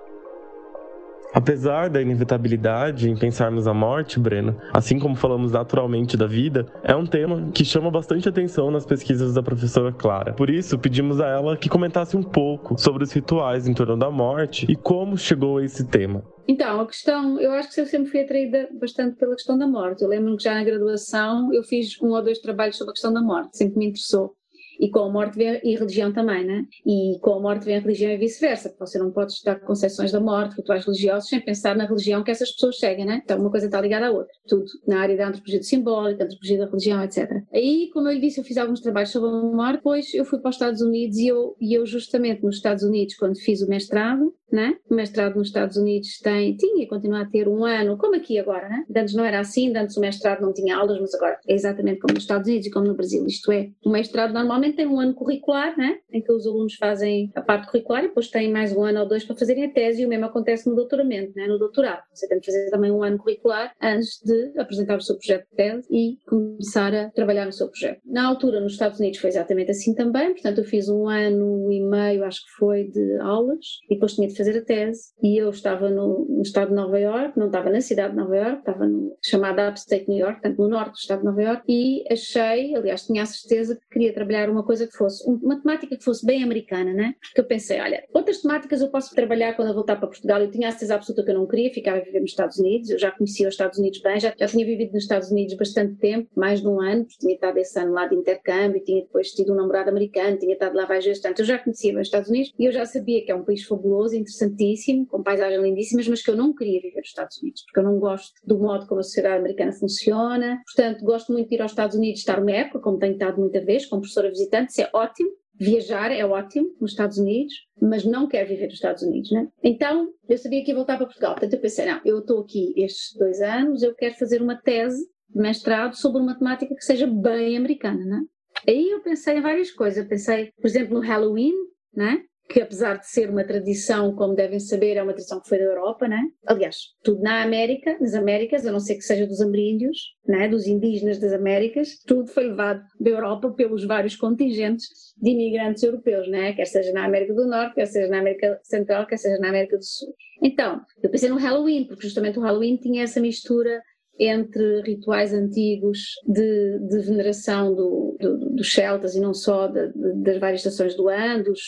[1.35, 6.95] Apesar da inevitabilidade em pensarmos a morte, Breno, assim como falamos naturalmente da vida, é
[6.95, 10.31] um tema que chama bastante atenção nas pesquisas da professora Clara.
[10.31, 14.09] Por isso, pedimos a ela que comentasse um pouco sobre os rituais em torno da
[14.09, 16.23] morte e como chegou a esse tema.
[16.47, 20.03] Então, a questão, eu acho que eu sempre fui atraída bastante pela questão da morte.
[20.03, 23.11] Eu lembro-me que já na graduação eu fiz um ou dois trabalhos sobre a questão
[23.11, 24.37] da morte, sempre me interessou.
[24.79, 26.65] E com a morte vem e religião também, né?
[26.85, 30.11] E com a morte vem a religião e vice-versa, porque você não pode estudar concepções
[30.11, 33.21] da morte, rituais religiosos, sem pensar na religião que essas pessoas seguem, né?
[33.23, 34.33] Então uma coisa está ligada à outra.
[34.47, 37.43] Tudo na área da antropologia do simbólico, antropologia da religião, etc.
[37.53, 40.39] Aí, como eu lhe disse, eu fiz alguns trabalhos sobre a morte, depois eu fui
[40.39, 43.69] para os Estados Unidos e eu, e eu justamente nos Estados Unidos, quando fiz o
[43.69, 44.75] mestrado, né?
[44.89, 48.39] O mestrado nos Estados Unidos tem, tinha e continua a ter um ano, como aqui
[48.39, 48.85] agora, né?
[48.95, 52.13] Antes não era assim, antes o mestrado não tinha aulas, mas agora é exatamente como
[52.13, 53.25] nos Estados Unidos e como no Brasil.
[53.25, 55.97] Isto é, o mestrado normalmente tem um ano curricular, né?
[56.11, 59.07] Em que os alunos fazem a parte curricular e depois têm mais um ano ou
[59.07, 61.47] dois para fazerem a tese e o mesmo acontece no doutoramento, né?
[61.47, 62.03] No doutorado.
[62.13, 65.55] Você tem que fazer também um ano curricular antes de apresentar o seu projeto de
[65.55, 68.01] tese e começar a trabalhar no seu projeto.
[68.05, 71.81] Na altura, nos Estados Unidos foi exatamente assim também, portanto eu fiz um ano e
[71.81, 75.13] meio, acho que foi, de aulas e depois tinha de fazer a tese.
[75.21, 78.35] E eu estava no, no, estado de Nova York, não estava na cidade de Nova
[78.35, 81.63] York, estava no chamado Upstate New York, portanto no norte do estado de Nova York
[81.67, 85.97] e achei, aliás tinha a certeza que queria trabalhar uma coisa que fosse, uma temática
[85.97, 87.13] que fosse bem americana, né?
[87.21, 90.51] Porque eu pensei, olha, outras temáticas eu posso trabalhar quando eu voltar para Portugal, eu
[90.51, 92.99] tinha a certeza absoluta que eu não queria ficar a viver nos Estados Unidos, eu
[92.99, 96.29] já conhecia os Estados Unidos bem, já, já tinha vivido nos Estados Unidos bastante tempo,
[96.35, 99.53] mais de um ano, porque tinha estado esse ano lá de intercâmbio, tinha depois tido
[99.53, 102.29] um namorado americano, tinha estado lá várias vezes, portanto eu já conhecia bem os Estados
[102.29, 106.21] Unidos e eu já sabia que é um país fabuloso, interessantíssimo, com paisagens lindíssimas, mas
[106.21, 108.99] que eu não queria viver nos Estados Unidos, porque eu não gosto do modo como
[108.99, 110.61] a sociedade americana funciona.
[110.65, 113.63] Portanto, gosto muito de ir aos Estados Unidos, estar uma época, como tenho estado muita
[113.63, 115.29] vez, como professora visitante, isso é ótimo.
[115.57, 119.47] Viajar é ótimo nos Estados Unidos, mas não quero viver nos Estados Unidos, né?
[119.63, 121.31] Então, eu sabia que ia voltar para Portugal.
[121.31, 125.01] Portanto, eu pensei, não, eu estou aqui estes dois anos, eu quero fazer uma tese
[125.29, 128.21] de mestrado sobre uma temática que seja bem americana, né?
[128.67, 129.97] Aí eu pensei em várias coisas.
[129.97, 131.53] Eu pensei, por exemplo, no Halloween,
[131.93, 132.21] né?
[132.47, 135.65] Que apesar de ser uma tradição, como devem saber, é uma tradição que foi da
[135.65, 136.21] Europa, né?
[136.45, 140.47] Aliás, tudo na América, nas Américas, a não ser que seja dos ameríndios, né?
[140.47, 146.27] dos indígenas das Américas, tudo foi levado da Europa pelos vários contingentes de imigrantes europeus,
[146.27, 146.53] né?
[146.53, 149.77] Quer seja na América do Norte, quer seja na América Central, quer seja na América
[149.77, 150.13] do Sul.
[150.41, 153.81] Então, eu pensei no Halloween, porque justamente o Halloween tinha essa mistura
[154.17, 160.39] entre rituais antigos de, de veneração do, do, dos celtas e não só de, das
[160.39, 161.61] várias estações do ano, dos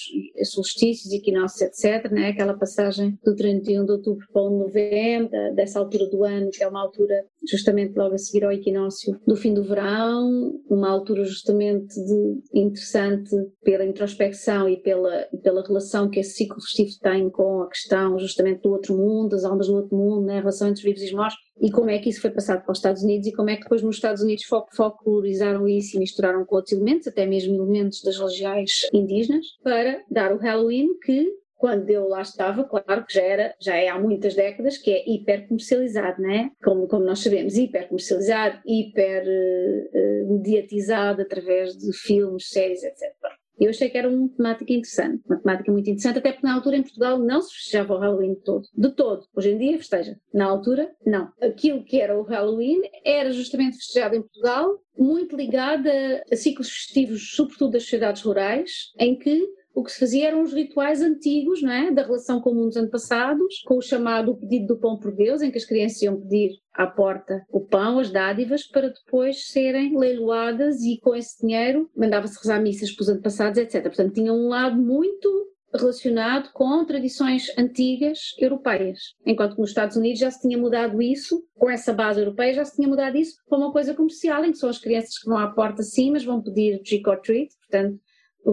[0.44, 2.10] solstícios, equinócios, etc.
[2.12, 2.30] Né?
[2.30, 6.68] Aquela passagem do 31 de outubro para o novembro, dessa altura do ano, que é
[6.68, 11.94] uma altura justamente logo a seguir ao equinócio do fim do verão, uma altura justamente
[11.96, 13.30] de, interessante
[13.64, 18.62] pela introspecção e pela, pela relação que esse ciclo festivo tem com a questão justamente
[18.62, 20.38] do outro mundo, das almas do outro mundo, né?
[20.38, 22.64] a relação entre os vivos e os mortos e como é que isso foi passado
[22.64, 24.44] para os Estados Unidos e como é que depois nos Estados Unidos
[24.76, 30.34] folclorizaram isso e misturaram com outros elementos, até mesmo elementos das religiões indígenas, para dar
[30.34, 34.36] o Halloween que quando eu lá estava, claro que já era, já é há muitas
[34.36, 36.52] décadas que é hiper comercializado, né?
[36.64, 43.14] Como, como nós sabemos, hiper comercializado, hiper uh, mediatizado através de filmes, séries, etc.
[43.60, 46.78] Eu achei que era uma temática interessante, uma temática muito interessante, até porque na altura
[46.78, 48.68] em Portugal não se festejava o Halloween de todo.
[48.72, 49.26] De todo.
[49.36, 50.16] Hoje em dia festeja.
[50.32, 51.32] Na altura, não.
[51.42, 56.70] Aquilo que era o Halloween era justamente festejado em Portugal, muito ligado a, a ciclos
[56.70, 61.62] festivos, sobretudo das sociedades rurais, em que o que se fazia eram os rituais antigos,
[61.62, 61.92] não é?
[61.92, 65.60] Da relação com mundo antepassados, com o chamado pedido do pão por Deus, em que
[65.60, 71.00] as crianças iam pedir à porta o pão, as dádivas, para depois serem leiloadas e
[71.00, 73.84] com esse dinheiro mandava-se rezar missas para os antepassados, etc.
[73.84, 75.30] Portanto, tinha um lado muito
[75.72, 78.98] relacionado com tradições antigas europeias.
[79.28, 82.66] Enquanto que nos Estados Unidos já se tinha mudado isso, com essa base europeia já
[82.66, 85.38] se tinha mudado isso para uma coisa comercial, em que são as crianças que vão
[85.38, 88.00] à porta sim, mas vão pedir trick or treat, portanto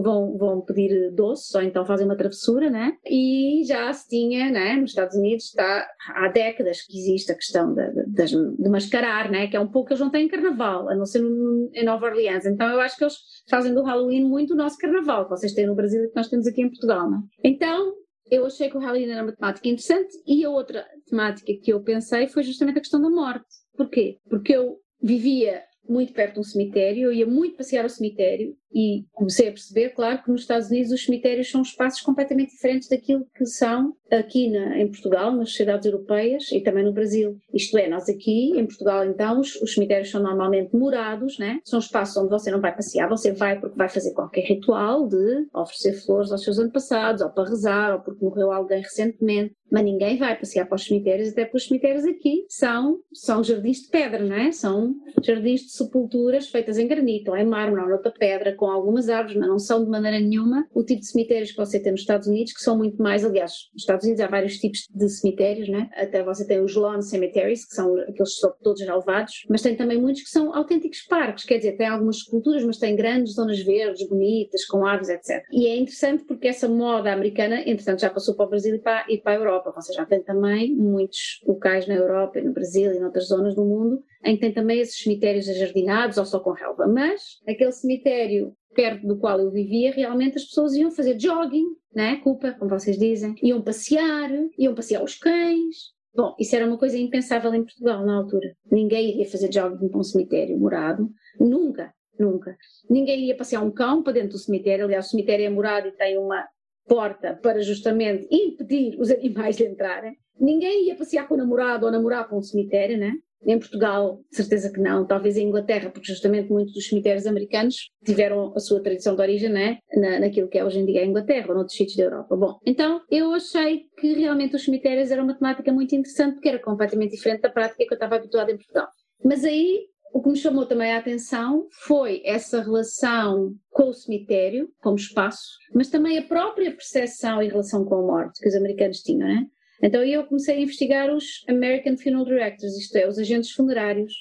[0.01, 2.97] vão, vão pedir doces ou então fazem uma travessura, né?
[3.05, 4.75] E já se tinha, né?
[4.75, 9.47] Nos Estados Unidos está há décadas que existe a questão de, de, de mascarar, né?
[9.47, 12.45] Que é um pouco eles não têm carnaval, a não ser em Nova Orleans.
[12.45, 13.15] Então eu acho que eles
[13.49, 16.29] fazem do Halloween muito o nosso carnaval, que vocês têm no Brasil e que nós
[16.29, 17.19] temos aqui em Portugal, né?
[17.43, 17.93] Então
[18.29, 21.81] eu achei que o Halloween era uma temática interessante e a outra temática que eu
[21.81, 23.45] pensei foi justamente a questão da morte.
[23.77, 24.17] Porquê?
[24.27, 29.05] Porque eu vivia muito perto de um cemitério, eu ia muito passear ao cemitério e
[29.13, 33.27] comecei a perceber, claro, que nos Estados Unidos os cemitérios são espaços completamente diferentes daquilo
[33.35, 37.37] que são aqui na, em Portugal, nas sociedades europeias e também no Brasil.
[37.53, 41.59] Isto é, nós aqui em Portugal, então, os, os cemitérios são normalmente morados, né?
[41.63, 45.47] são espaços onde você não vai passear, você vai porque vai fazer qualquer ritual de
[45.53, 49.55] oferecer flores aos seus antepassados, ou para rezar, ou porque morreu alguém recentemente.
[49.71, 53.81] Mas ninguém vai passear para os cemitérios, até porque os cemitérios aqui são, são jardins
[53.81, 54.51] de pedra, não é?
[54.51, 59.09] São jardins de sepulturas feitas em granito, ou em mármore, ou outra pedra, com algumas
[59.09, 62.01] árvores, mas não são de maneira nenhuma o tipo de cemitérios que você tem nos
[62.01, 65.69] Estados Unidos, que são muito mais, aliás, nos Estados Unidos há vários tipos de cemitérios,
[65.69, 65.89] né?
[65.93, 70.23] Até você tem os lawn cemeteries, que são aqueles todos relevados, mas tem também muitos
[70.23, 74.65] que são autênticos parques, quer dizer, tem algumas esculturas, mas tem grandes zonas verdes, bonitas,
[74.65, 75.43] com árvores, etc.
[75.51, 79.05] E é interessante porque essa moda americana, entretanto, já passou para o Brasil e para,
[79.09, 79.71] e para a Europa.
[79.75, 83.63] Você já tem também muitos locais na Europa e no Brasil e noutras zonas do
[83.63, 86.87] mundo em que tem também esses cemitérios ajardinados ou só com relva.
[86.87, 92.17] Mas aquele cemitério perto do qual eu vivia, realmente as pessoas iam fazer jogging, né?
[92.17, 95.95] Culpa, como vocês dizem, iam passear, iam passear os cães.
[96.13, 98.55] Bom, isso era uma coisa impensável em Portugal na altura.
[98.71, 101.09] Ninguém iria fazer jogging para um cemitério morado,
[101.39, 102.55] nunca, nunca.
[102.89, 105.91] Ninguém ia passear um cão para dentro do cemitério, aliás, o cemitério é morado e
[105.91, 106.45] tem uma
[106.87, 110.15] porta para justamente impedir os animais de entrarem.
[110.39, 113.13] Ninguém ia passear com o namorado ou namorar para um cemitério, né?
[113.45, 115.05] Em Portugal, certeza que não.
[115.05, 119.49] Talvez em Inglaterra, porque justamente muitos dos cemitérios americanos tiveram a sua tradição de origem
[119.49, 119.77] né?
[119.95, 122.35] Na, naquilo que é hoje em dia a Inglaterra ou noutros sítios da Europa.
[122.35, 126.59] Bom, então eu achei que realmente os cemitérios eram uma temática muito interessante, porque era
[126.59, 128.87] completamente diferente da prática que eu estava habituada em Portugal.
[129.23, 134.69] Mas aí o que me chamou também a atenção foi essa relação com o cemitério,
[134.79, 139.01] como espaço, mas também a própria percepção em relação com a morte que os americanos
[139.01, 139.45] tinham, né?
[139.81, 144.13] Então eu comecei a investigar os American Funeral Directors, isto é, os agentes funerários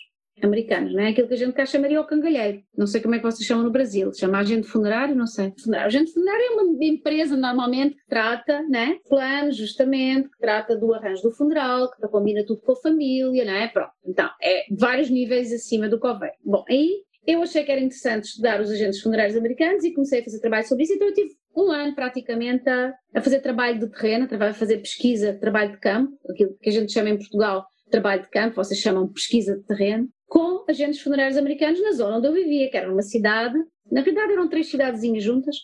[0.42, 1.10] americanos, não é?
[1.10, 2.62] Aquilo que a gente cá chamaria o cangalheiro.
[2.76, 4.12] Não sei como é que vocês chamam no Brasil.
[4.12, 5.14] Chama agente funerário?
[5.14, 5.52] Não sei.
[5.62, 5.86] Funerário.
[5.86, 8.98] Agente funerário é uma empresa normalmente que trata, né?
[9.08, 13.52] Planos, justamente, que trata do arranjo do funeral, que combina tudo com a família, não
[13.52, 13.68] é?
[13.68, 13.92] Pronto.
[14.04, 16.34] Então, é vários níveis acima do coveiro.
[16.44, 20.24] Bom, aí eu achei que era interessante estudar os agentes funerários americanos e comecei a
[20.24, 23.88] fazer trabalho sobre isso, então eu tive um ano praticamente a, a fazer trabalho de
[23.88, 28.22] terreno, a fazer pesquisa, trabalho de campo, aquilo que a gente chama em Portugal trabalho
[28.22, 32.32] de campo, vocês chamam pesquisa de terreno, com agentes funerários americanos na zona onde eu
[32.32, 33.56] vivia, que era numa cidade,
[33.90, 35.56] na verdade eram três cidadezinhas juntas,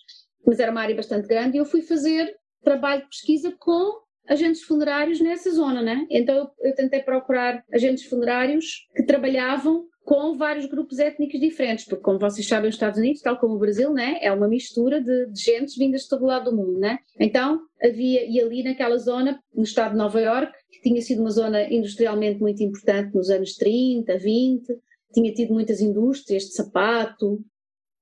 [0.47, 4.63] mas era uma área bastante grande, e eu fui fazer trabalho de pesquisa com agentes
[4.63, 6.07] funerários nessa zona, né?
[6.09, 12.03] Então eu, eu tentei procurar agentes funerários que trabalhavam com vários grupos étnicos diferentes, porque
[12.03, 15.27] como vocês sabem, os Estados Unidos, tal como o Brasil, né, é uma mistura de,
[15.27, 16.99] de gentes vindas de todo lado do mundo, né?
[17.17, 21.31] Então havia e ali naquela zona, no estado de Nova York, que tinha sido uma
[21.31, 24.65] zona industrialmente muito importante nos anos 30, 20,
[25.15, 27.39] tinha tido muitas indústrias de sapato,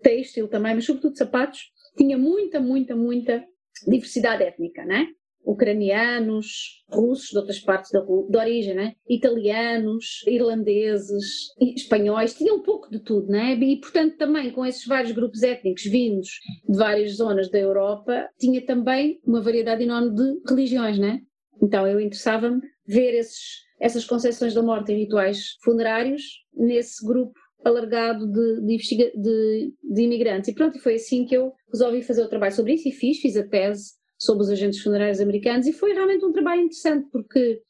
[0.01, 1.61] têxtil também, mas sobretudo sapatos,
[1.95, 3.45] tinha muita, muita, muita
[3.87, 5.09] diversidade étnica, né?
[5.45, 8.95] Ucranianos, russos de outras partes da, da origem, né?
[9.09, 11.25] italianos, irlandeses,
[11.59, 13.55] espanhóis, tinha um pouco de tudo, né?
[13.55, 16.29] E portanto também com esses vários grupos étnicos vindos
[16.69, 21.21] de várias zonas da Europa, tinha também uma variedade enorme de religiões, né?
[21.63, 26.23] Então eu interessava-me ver esses, essas concepções da morte e rituais funerários
[26.55, 27.33] nesse grupo
[27.65, 30.49] alargado de, de, de, de imigrantes.
[30.49, 33.37] E pronto, foi assim que eu resolvi fazer o trabalho sobre isso e fiz, fiz
[33.37, 37.63] a tese sobre os agentes funerários americanos e foi realmente um trabalho interessante porque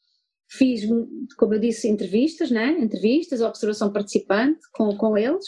[0.49, 0.81] fiz,
[1.37, 2.75] como eu disse, entrevistas, né?
[2.79, 5.45] entrevistas, observação participante com, com eles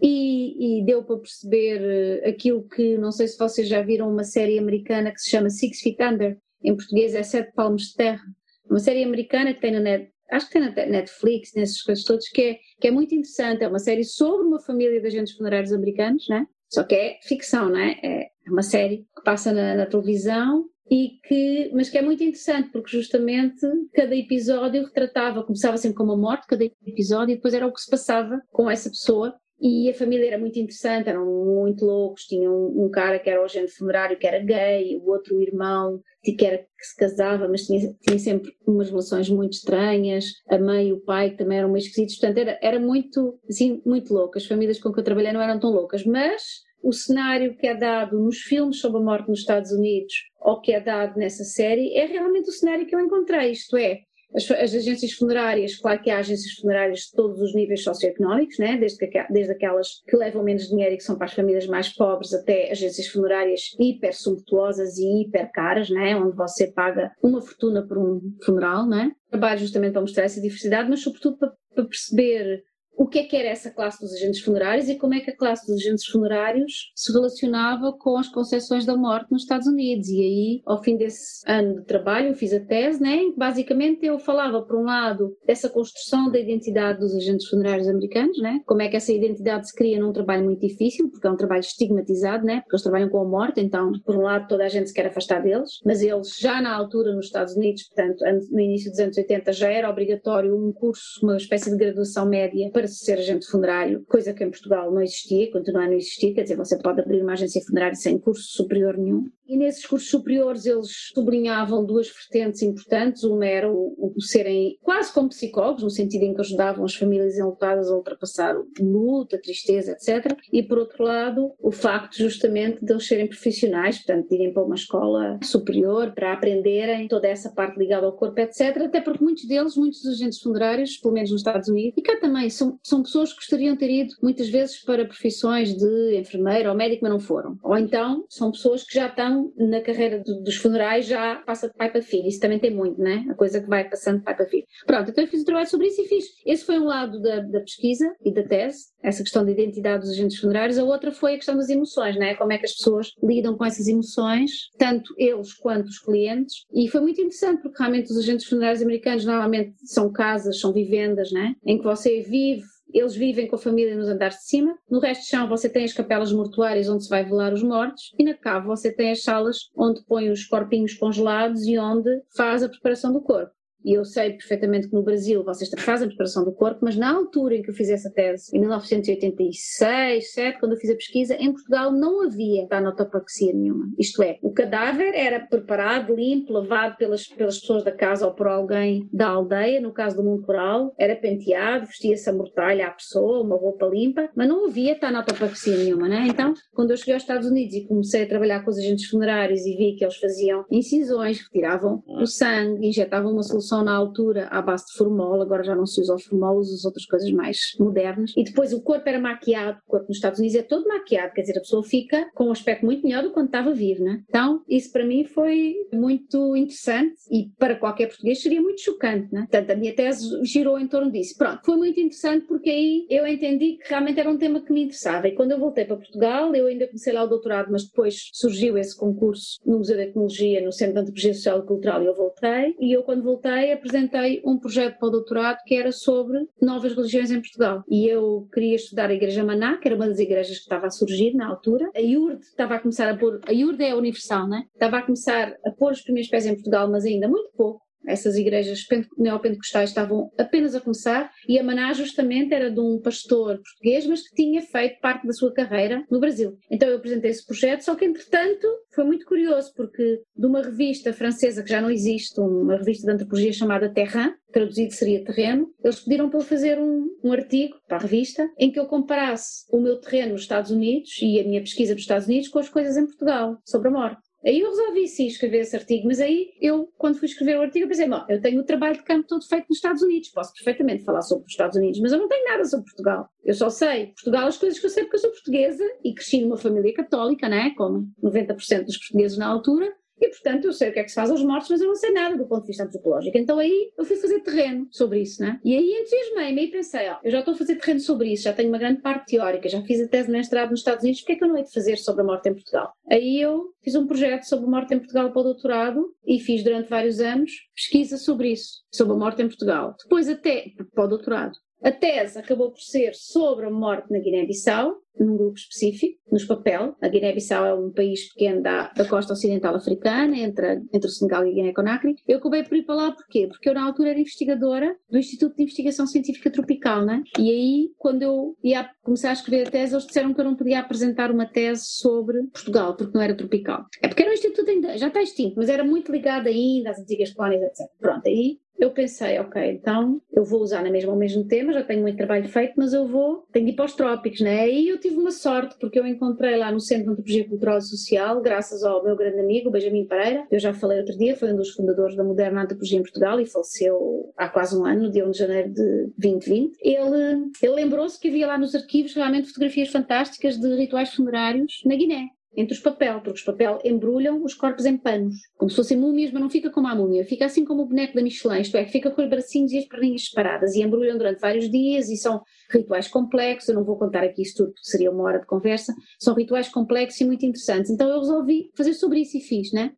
[0.00, 4.24] e, e, deu para perceber eh, aquilo que, não sei se vocês já viram uma
[4.24, 8.22] série americana que se chama Six Feet Under, em português é Sete Palmos de Terra,
[8.68, 12.28] uma série americana que tem na net, acho que tem na Netflix, nessas coisas todas,
[12.28, 15.72] que é, que é muito interessante, é uma série sobre uma família de agentes funerários
[15.72, 16.46] americanos, né?
[16.70, 17.98] Só que é ficção, não é?
[18.02, 22.70] É uma série que passa na, na televisão e que, mas que é muito interessante
[22.70, 23.60] porque justamente
[23.94, 27.80] cada episódio retratava, começava sempre com uma morte, cada episódio, e depois era o que
[27.80, 32.52] se passava com essa pessoa e a família era muito interessante, eram muito loucos, tinham
[32.52, 36.44] um, um cara que era o agente funerário que era gay, o outro irmão que,
[36.44, 40.92] era, que se casava, mas tinha, tinha sempre umas relações muito estranhas, a mãe e
[40.92, 44.78] o pai também eram meio esquisitos, portanto era, era muito, assim, muito louco, as famílias
[44.78, 46.42] com que eu trabalhei não eram tão loucas, mas
[46.82, 50.72] o cenário que é dado nos filmes sobre a morte nos Estados Unidos ou que
[50.72, 54.00] é dado nessa série é realmente o cenário que eu encontrei, isto é,
[54.34, 58.76] as, as, agências funerárias, claro que há agências funerárias de todos os níveis socioeconómicos, né?
[58.76, 61.88] desde, que, desde aquelas que levam menos dinheiro e que são para as famílias mais
[61.88, 66.16] pobres, até agências funerárias hiper sumptuosas e hiper caras, né?
[66.16, 68.86] onde você paga uma fortuna por um funeral.
[68.86, 69.12] Né?
[69.30, 72.62] Trabalho justamente para mostrar essa diversidade, mas sobretudo para, para perceber
[72.96, 75.36] o que é que era essa classe dos agentes funerários e como é que a
[75.36, 80.08] classe dos agentes funerários se relacionava com as concessões da morte nos Estados Unidos.
[80.08, 83.20] E aí, ao fim desse ano de trabalho, eu fiz a tese, né?
[83.36, 88.60] Basicamente, eu falava, por um lado, dessa construção da identidade dos agentes funerários americanos, né?
[88.66, 91.60] Como é que essa identidade se cria num trabalho muito difícil, porque é um trabalho
[91.60, 92.60] estigmatizado, né?
[92.60, 95.06] Porque eles trabalham com a morte, então, por um lado, toda a gente se quer
[95.06, 99.16] afastar deles, mas eles já na altura nos Estados Unidos, portanto, no início dos anos
[99.16, 104.02] 80, já era obrigatório um curso, uma espécie de graduação média para ser agente funerário,
[104.06, 107.22] coisa que em Portugal não existia, continua a não existir, quer dizer, você pode abrir
[107.22, 109.30] uma agência funerária sem curso superior nenhum.
[109.50, 115.12] E nesses cursos superiores eles sublinhavam duas vertentes importantes, uma era o, o serem quase
[115.12, 119.40] como psicólogos, no sentido em que ajudavam as famílias enlutadas a ultrapassar o luto, a
[119.40, 120.36] tristeza, etc.
[120.52, 124.62] E por outro lado, o facto justamente de eles serem profissionais, portanto, de irem para
[124.62, 128.82] uma escola superior para aprenderem toda essa parte ligada ao corpo, etc.
[128.84, 132.20] Até porque muitos deles, muitos dos agentes funerários, pelo menos nos Estados Unidos, e cá
[132.20, 136.70] também, são, são pessoas que gostariam de ter ido muitas vezes para profissões de enfermeira
[136.70, 137.58] ou médico, mas não foram.
[137.64, 141.74] Ou então são pessoas que já estão na carreira do, dos funerais, já passa de
[141.74, 142.28] pai para filho.
[142.28, 143.26] Isso também tem muito, né?
[143.30, 144.64] A coisa que vai passando de pai para filho.
[144.86, 146.24] Pronto, então eu fiz um trabalho sobre isso e fiz.
[146.44, 150.10] Esse foi um lado da, da pesquisa e da tese, essa questão da identidade dos
[150.10, 150.78] agentes funerários.
[150.78, 152.34] A outra foi a questão das emoções, né?
[152.34, 156.64] Como é que as pessoas lidam com essas emoções, tanto eles quanto os clientes.
[156.72, 161.30] E foi muito interessante porque realmente os agentes funerários americanos normalmente são casas, são vivendas,
[161.32, 161.54] né?
[161.64, 162.62] Em que você vive
[162.94, 164.78] eles vivem com a família nos andares de cima.
[164.90, 168.14] No resto do chão você tem as capelas mortuárias onde se vai velar os mortos
[168.18, 172.62] e na cave você tem as salas onde põe os corpinhos congelados e onde faz
[172.62, 173.52] a preparação do corpo.
[173.84, 177.10] E eu sei perfeitamente que no Brasil vocês fazem a preparação do corpo, mas na
[177.10, 181.34] altura em que eu fiz essa tese, em 1986, 7, quando eu fiz a pesquisa,
[181.34, 183.88] em Portugal não havia tanotopraxia nenhuma.
[183.98, 188.46] Isto é, o cadáver era preparado, limpo, lavado pelas, pelas pessoas da casa ou por
[188.46, 193.42] alguém da aldeia, no caso do mundo rural, era penteado, vestia-se a mortalha à pessoa,
[193.42, 196.26] uma roupa limpa, mas não havia tanotopraxia nenhuma, né?
[196.28, 199.64] Então, quando eu cheguei aos Estados Unidos e comecei a trabalhar com os agentes funerários
[199.64, 204.48] e vi que eles faziam incisões, retiravam o sangue, injetavam uma solução formação na altura
[204.50, 207.58] à base de formol, agora já não se usa o formol, usa outras coisas mais
[207.78, 208.32] modernas.
[208.36, 211.42] E depois o corpo era maquiado, o corpo nos Estados Unidos é todo maquiado, quer
[211.42, 214.22] dizer, a pessoa fica com um aspecto muito melhor do que quando estava vivo, né?
[214.28, 219.42] Então, isso para mim foi muito interessante e para qualquer português seria muito chocante, né?
[219.42, 221.36] Portanto, a minha tese girou em torno disso.
[221.36, 224.82] Pronto, foi muito interessante porque aí eu entendi que realmente era um tema que me
[224.82, 225.28] interessava.
[225.28, 228.76] E quando eu voltei para Portugal, eu ainda comecei lá o doutorado, mas depois surgiu
[228.76, 232.14] esse concurso no Museu da Etnologia, no Centro de Antropologia Social e Cultural, e eu
[232.14, 232.74] voltei.
[232.80, 237.30] E eu, quando voltei, apresentei um projeto para o doutorado que era sobre novas religiões
[237.30, 237.82] em Portugal.
[237.88, 240.90] E eu queria estudar a Igreja Maná, que era uma das igrejas que estava a
[240.90, 241.90] surgir na altura.
[241.94, 244.64] A IURD estava a começar a pôr, a IURD é a universal, né?
[244.72, 248.36] Estava a começar a pôr os primeiros pés em Portugal, mas ainda muito pouco essas
[248.36, 248.84] igrejas
[249.18, 254.28] neopentecostais estavam apenas a começar e a Maná justamente era de um pastor português, mas
[254.28, 256.56] que tinha feito parte da sua carreira no Brasil.
[256.70, 261.12] Então eu apresentei esse projeto, só que entretanto foi muito curioso porque de uma revista
[261.12, 266.00] francesa que já não existe, uma revista de antropologia chamada Terrain, traduzido seria terreno, eles
[266.00, 269.80] pediram para eu fazer um, um, artigo para a revista em que eu comparasse o
[269.80, 272.96] meu terreno nos Estados Unidos e a minha pesquisa dos Estados Unidos com as coisas
[272.96, 274.29] em Portugal sobre a morte.
[274.44, 277.88] Aí eu resolvi sim escrever esse artigo, mas aí eu, quando fui escrever o artigo,
[277.88, 281.04] pensei, bom, eu tenho o trabalho de campo todo feito nos Estados Unidos, posso perfeitamente
[281.04, 283.28] falar sobre os Estados Unidos, mas eu não tenho nada sobre Portugal.
[283.44, 286.40] Eu só sei Portugal, as coisas que eu sei porque eu sou portuguesa e cresci
[286.40, 290.92] numa família católica, né, como 90% dos portugueses na altura, e, portanto, eu sei o
[290.92, 292.68] que é que se faz aos mortos, mas eu não sei nada do ponto de
[292.68, 293.36] vista antropológico.
[293.38, 295.58] Então aí eu fui fazer terreno sobre isso, né?
[295.64, 298.52] E aí entusiasmei-me e pensei, ó, eu já estou a fazer terreno sobre isso, já
[298.52, 301.32] tenho uma grande parte teórica, já fiz a tese de mestrado nos Estados Unidos, porque
[301.32, 302.92] é que eu não hei de fazer sobre a morte em Portugal?
[303.10, 306.62] Aí eu fiz um projeto sobre a morte em Portugal para o doutorado e fiz
[306.62, 309.94] durante vários anos pesquisa sobre isso, sobre a morte em Portugal.
[310.02, 311.52] Depois até, para o doutorado.
[311.82, 316.94] A tese acabou por ser sobre a morte na Guiné-Bissau, num grupo específico, nos papel.
[317.00, 321.46] A Guiné-Bissau é um país pequeno da, da costa ocidental africana, entre, entre o Senegal
[321.46, 322.16] e a Guiné-Conakry.
[322.28, 323.46] Eu acabei por ir para lá porquê?
[323.48, 327.22] Porque eu na altura era investigadora do Instituto de Investigação Científica Tropical, né?
[327.38, 330.56] E aí, quando eu ia começar a escrever a tese, eles disseram que eu não
[330.56, 333.86] podia apresentar uma tese sobre Portugal, porque não era tropical.
[334.02, 336.98] É porque era um instituto ainda, já está extinto, mas era muito ligado ainda às
[336.98, 337.90] antigas colónias, etc.
[337.98, 341.82] Pronto, aí eu pensei, ok, então eu vou usar na mesma o mesmo tema, já
[341.82, 344.70] tenho muito trabalho feito, mas eu vou, tenho de ir para os trópicos, né?
[344.70, 347.82] E eu tive uma sorte, porque eu encontrei lá no Centro de Antropologia Cultural e
[347.82, 351.56] Social, graças ao meu grande amigo, Benjamin Pereira, eu já falei outro dia, foi um
[351.56, 355.26] dos fundadores da Moderna Antropologia em Portugal e faleceu há quase um ano, no dia
[355.26, 356.78] 1 de janeiro de 2020.
[356.80, 361.94] Ele, ele lembrou-se que havia lá nos arquivos realmente fotografias fantásticas de rituais funerários na
[361.94, 365.96] Guiné entre os papel, porque os papel embrulham os corpos em panos, como se fossem
[365.96, 368.76] múmias, mas não fica como a múmia, fica assim como o boneco da Michelin, isto
[368.76, 372.16] é, fica com os bracinhos e as perninhas separadas e embrulham durante vários dias e
[372.16, 375.94] são rituais complexos, eu não vou contar aqui isto tudo, seria uma hora de conversa,
[376.18, 379.92] são rituais complexos e muito interessantes, então eu resolvi fazer sobre isso e fiz, né?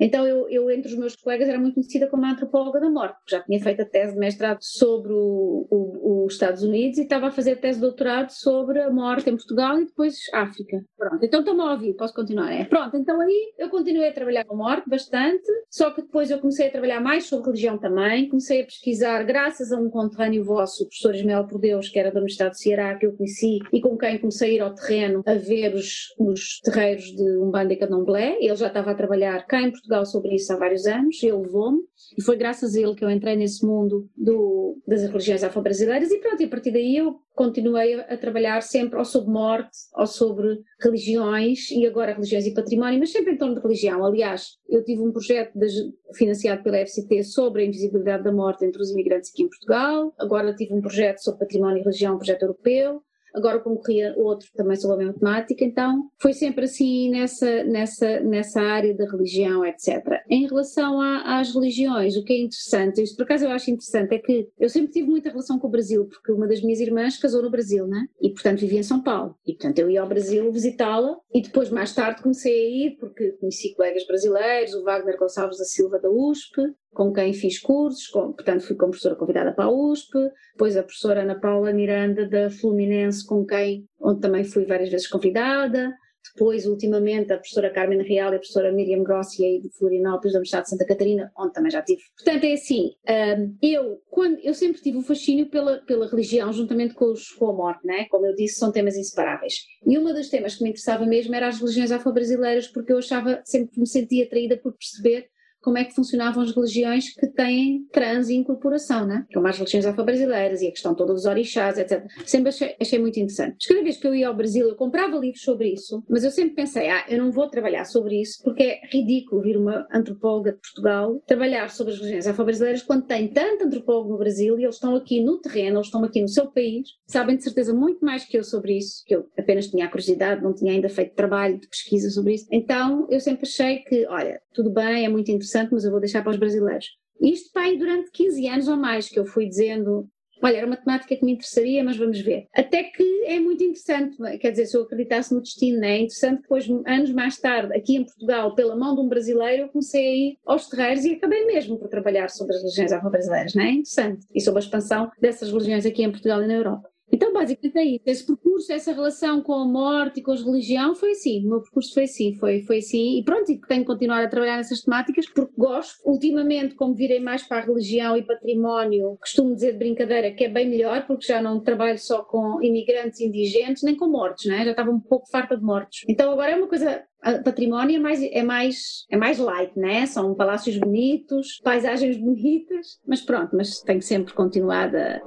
[0.00, 3.16] Então eu, eu, entre os meus colegas, era muito conhecida como a antropóloga da morte,
[3.28, 7.52] já tinha feito a tese de mestrado sobre os Estados Unidos e estava a fazer
[7.52, 10.84] a tese de doutorado sobre a morte em Portugal e depois África.
[10.96, 12.52] Pronto, então estou-me a ouvir, posso continuar?
[12.52, 12.64] É.
[12.64, 16.38] Pronto, então aí eu continuei a trabalhar com a morte bastante, só que depois eu
[16.38, 20.84] comecei a trabalhar mais sobre religião também, comecei a pesquisar, graças a um conterrâneo vosso,
[20.84, 23.80] o professor Ismael por Deus, que era da Universidade de Ceará, que eu conheci e
[23.80, 27.76] com quem comecei a ir ao terreno a ver os, os terreiros de Umbanda e
[27.76, 31.22] Candomblé, ele já estava a trabalhar cá em Portugal Portugal sobre isso há vários anos,
[31.22, 31.80] ele levou-me,
[32.16, 36.18] e foi graças a ele que eu entrei nesse mundo do, das religiões afro-brasileiras, e
[36.18, 40.60] pronto, e a partir daí eu continuei a, trabalhar sempre ou sobre morte, ou sobre
[40.80, 44.04] religiões, e agora religiões e património, mas sempre em torno de religião.
[44.04, 45.68] Aliás, eu tive um projeto de,
[46.14, 50.54] financiado pela FCT sobre a invisibilidade da morte entre os imigrantes aqui em Portugal, agora
[50.54, 53.02] tive um projeto sobre património e religião, um projeto europeu,
[53.34, 58.60] agora concorria outro também sobre a mesma temática, então foi sempre assim nessa, nessa, nessa
[58.60, 60.22] área da religião, etc.
[60.30, 64.14] Em relação a, às religiões, o que é interessante, isto por acaso eu acho interessante,
[64.14, 67.18] é que eu sempre tive muita relação com o Brasil, porque uma das minhas irmãs
[67.18, 68.06] casou no Brasil, né?
[68.20, 69.34] E portanto vivia em São Paulo.
[69.46, 73.32] E portanto eu ia ao Brasil visitá-la e depois mais tarde comecei a ir, porque
[73.32, 76.62] conheci colegas brasileiros, o Wagner Gonçalves da Silva da USP,
[76.94, 80.12] com quem fiz cursos, com, portanto fui como professora convidada para a USP,
[80.52, 85.08] depois a professora Ana Paula Miranda da Fluminense, com quem, onde também fui várias vezes
[85.08, 85.92] convidada,
[86.32, 90.38] depois, ultimamente, a professora Carmen Real e a professora Miriam Grossi aí de Florianópolis, da
[90.38, 92.00] Universidade de Santa Catarina, onde também já tive.
[92.16, 96.94] Portanto, é assim, hum, eu, quando, eu sempre tive um fascínio pela, pela religião, juntamente
[96.94, 98.06] com, os, com a morte, né?
[98.08, 99.54] como eu disse, são temas inseparáveis.
[99.86, 103.42] E uma das temas que me interessava mesmo era as religiões afro-brasileiras, porque eu achava,
[103.44, 105.28] sempre me sentia atraída por perceber
[105.64, 109.26] como é que funcionavam as religiões que têm trans e incorporação, né?
[109.32, 112.04] como as religiões afro-brasileiras e a questão toda dos orixás, etc.
[112.26, 113.56] Sempre achei, achei muito interessante.
[113.58, 116.30] Mas cada vez que eu ia ao Brasil, eu comprava livros sobre isso, mas eu
[116.30, 120.52] sempre pensei, ah, eu não vou trabalhar sobre isso porque é ridículo vir uma antropóloga
[120.52, 124.76] de Portugal trabalhar sobre as religiões afro-brasileiras quando tem tanto antropólogo no Brasil e eles
[124.76, 128.24] estão aqui no terreno, eles estão aqui no seu país, sabem de certeza muito mais
[128.24, 131.58] que eu sobre isso, que eu apenas tinha a curiosidade, não tinha ainda feito trabalho
[131.58, 132.46] de pesquisa sobre isso.
[132.50, 136.22] Então eu sempre achei que, olha, tudo bem, é muito interessante, mas eu vou deixar
[136.22, 136.86] para os brasileiros.
[137.20, 140.08] Isto para aí durante 15 anos ou mais que eu fui dizendo
[140.42, 142.46] olha, era uma temática que me interessaria, mas vamos ver.
[142.54, 146.68] Até que é muito interessante, quer dizer, se eu acreditasse no destino, é interessante depois,
[146.86, 150.38] anos mais tarde, aqui em Portugal, pela mão de um brasileiro, eu comecei a ir
[150.44, 153.70] aos terreiros e acabei mesmo por trabalhar sobre as religiões afro-brasileiras, não é?
[153.70, 154.26] Interessante.
[154.34, 156.93] E sobre a expansão dessas religiões aqui em Portugal e na Europa.
[157.12, 158.02] Então, basicamente é isso.
[158.06, 161.44] Esse percurso, essa relação com a morte e com a religião foi assim.
[161.44, 163.18] O meu percurso foi assim, foi, foi assim.
[163.18, 166.00] E pronto, e tenho que continuar a trabalhar nessas temáticas porque gosto.
[166.04, 170.48] Ultimamente, como virei mais para a religião e património, costumo dizer de brincadeira que é
[170.48, 174.64] bem melhor porque já não trabalho só com imigrantes indigentes nem com mortos, né?
[174.64, 176.04] já estava um pouco farta de mortos.
[176.08, 177.04] Então agora é uma coisa
[177.44, 180.06] património é mais, é mais, é mais light, né?
[180.06, 185.20] São palácios bonitos, paisagens bonitas, mas pronto, mas tenho sempre continuado a,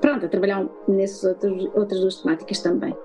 [0.00, 2.96] pronto, a trabalhar nessas outras, outras duas temáticas também.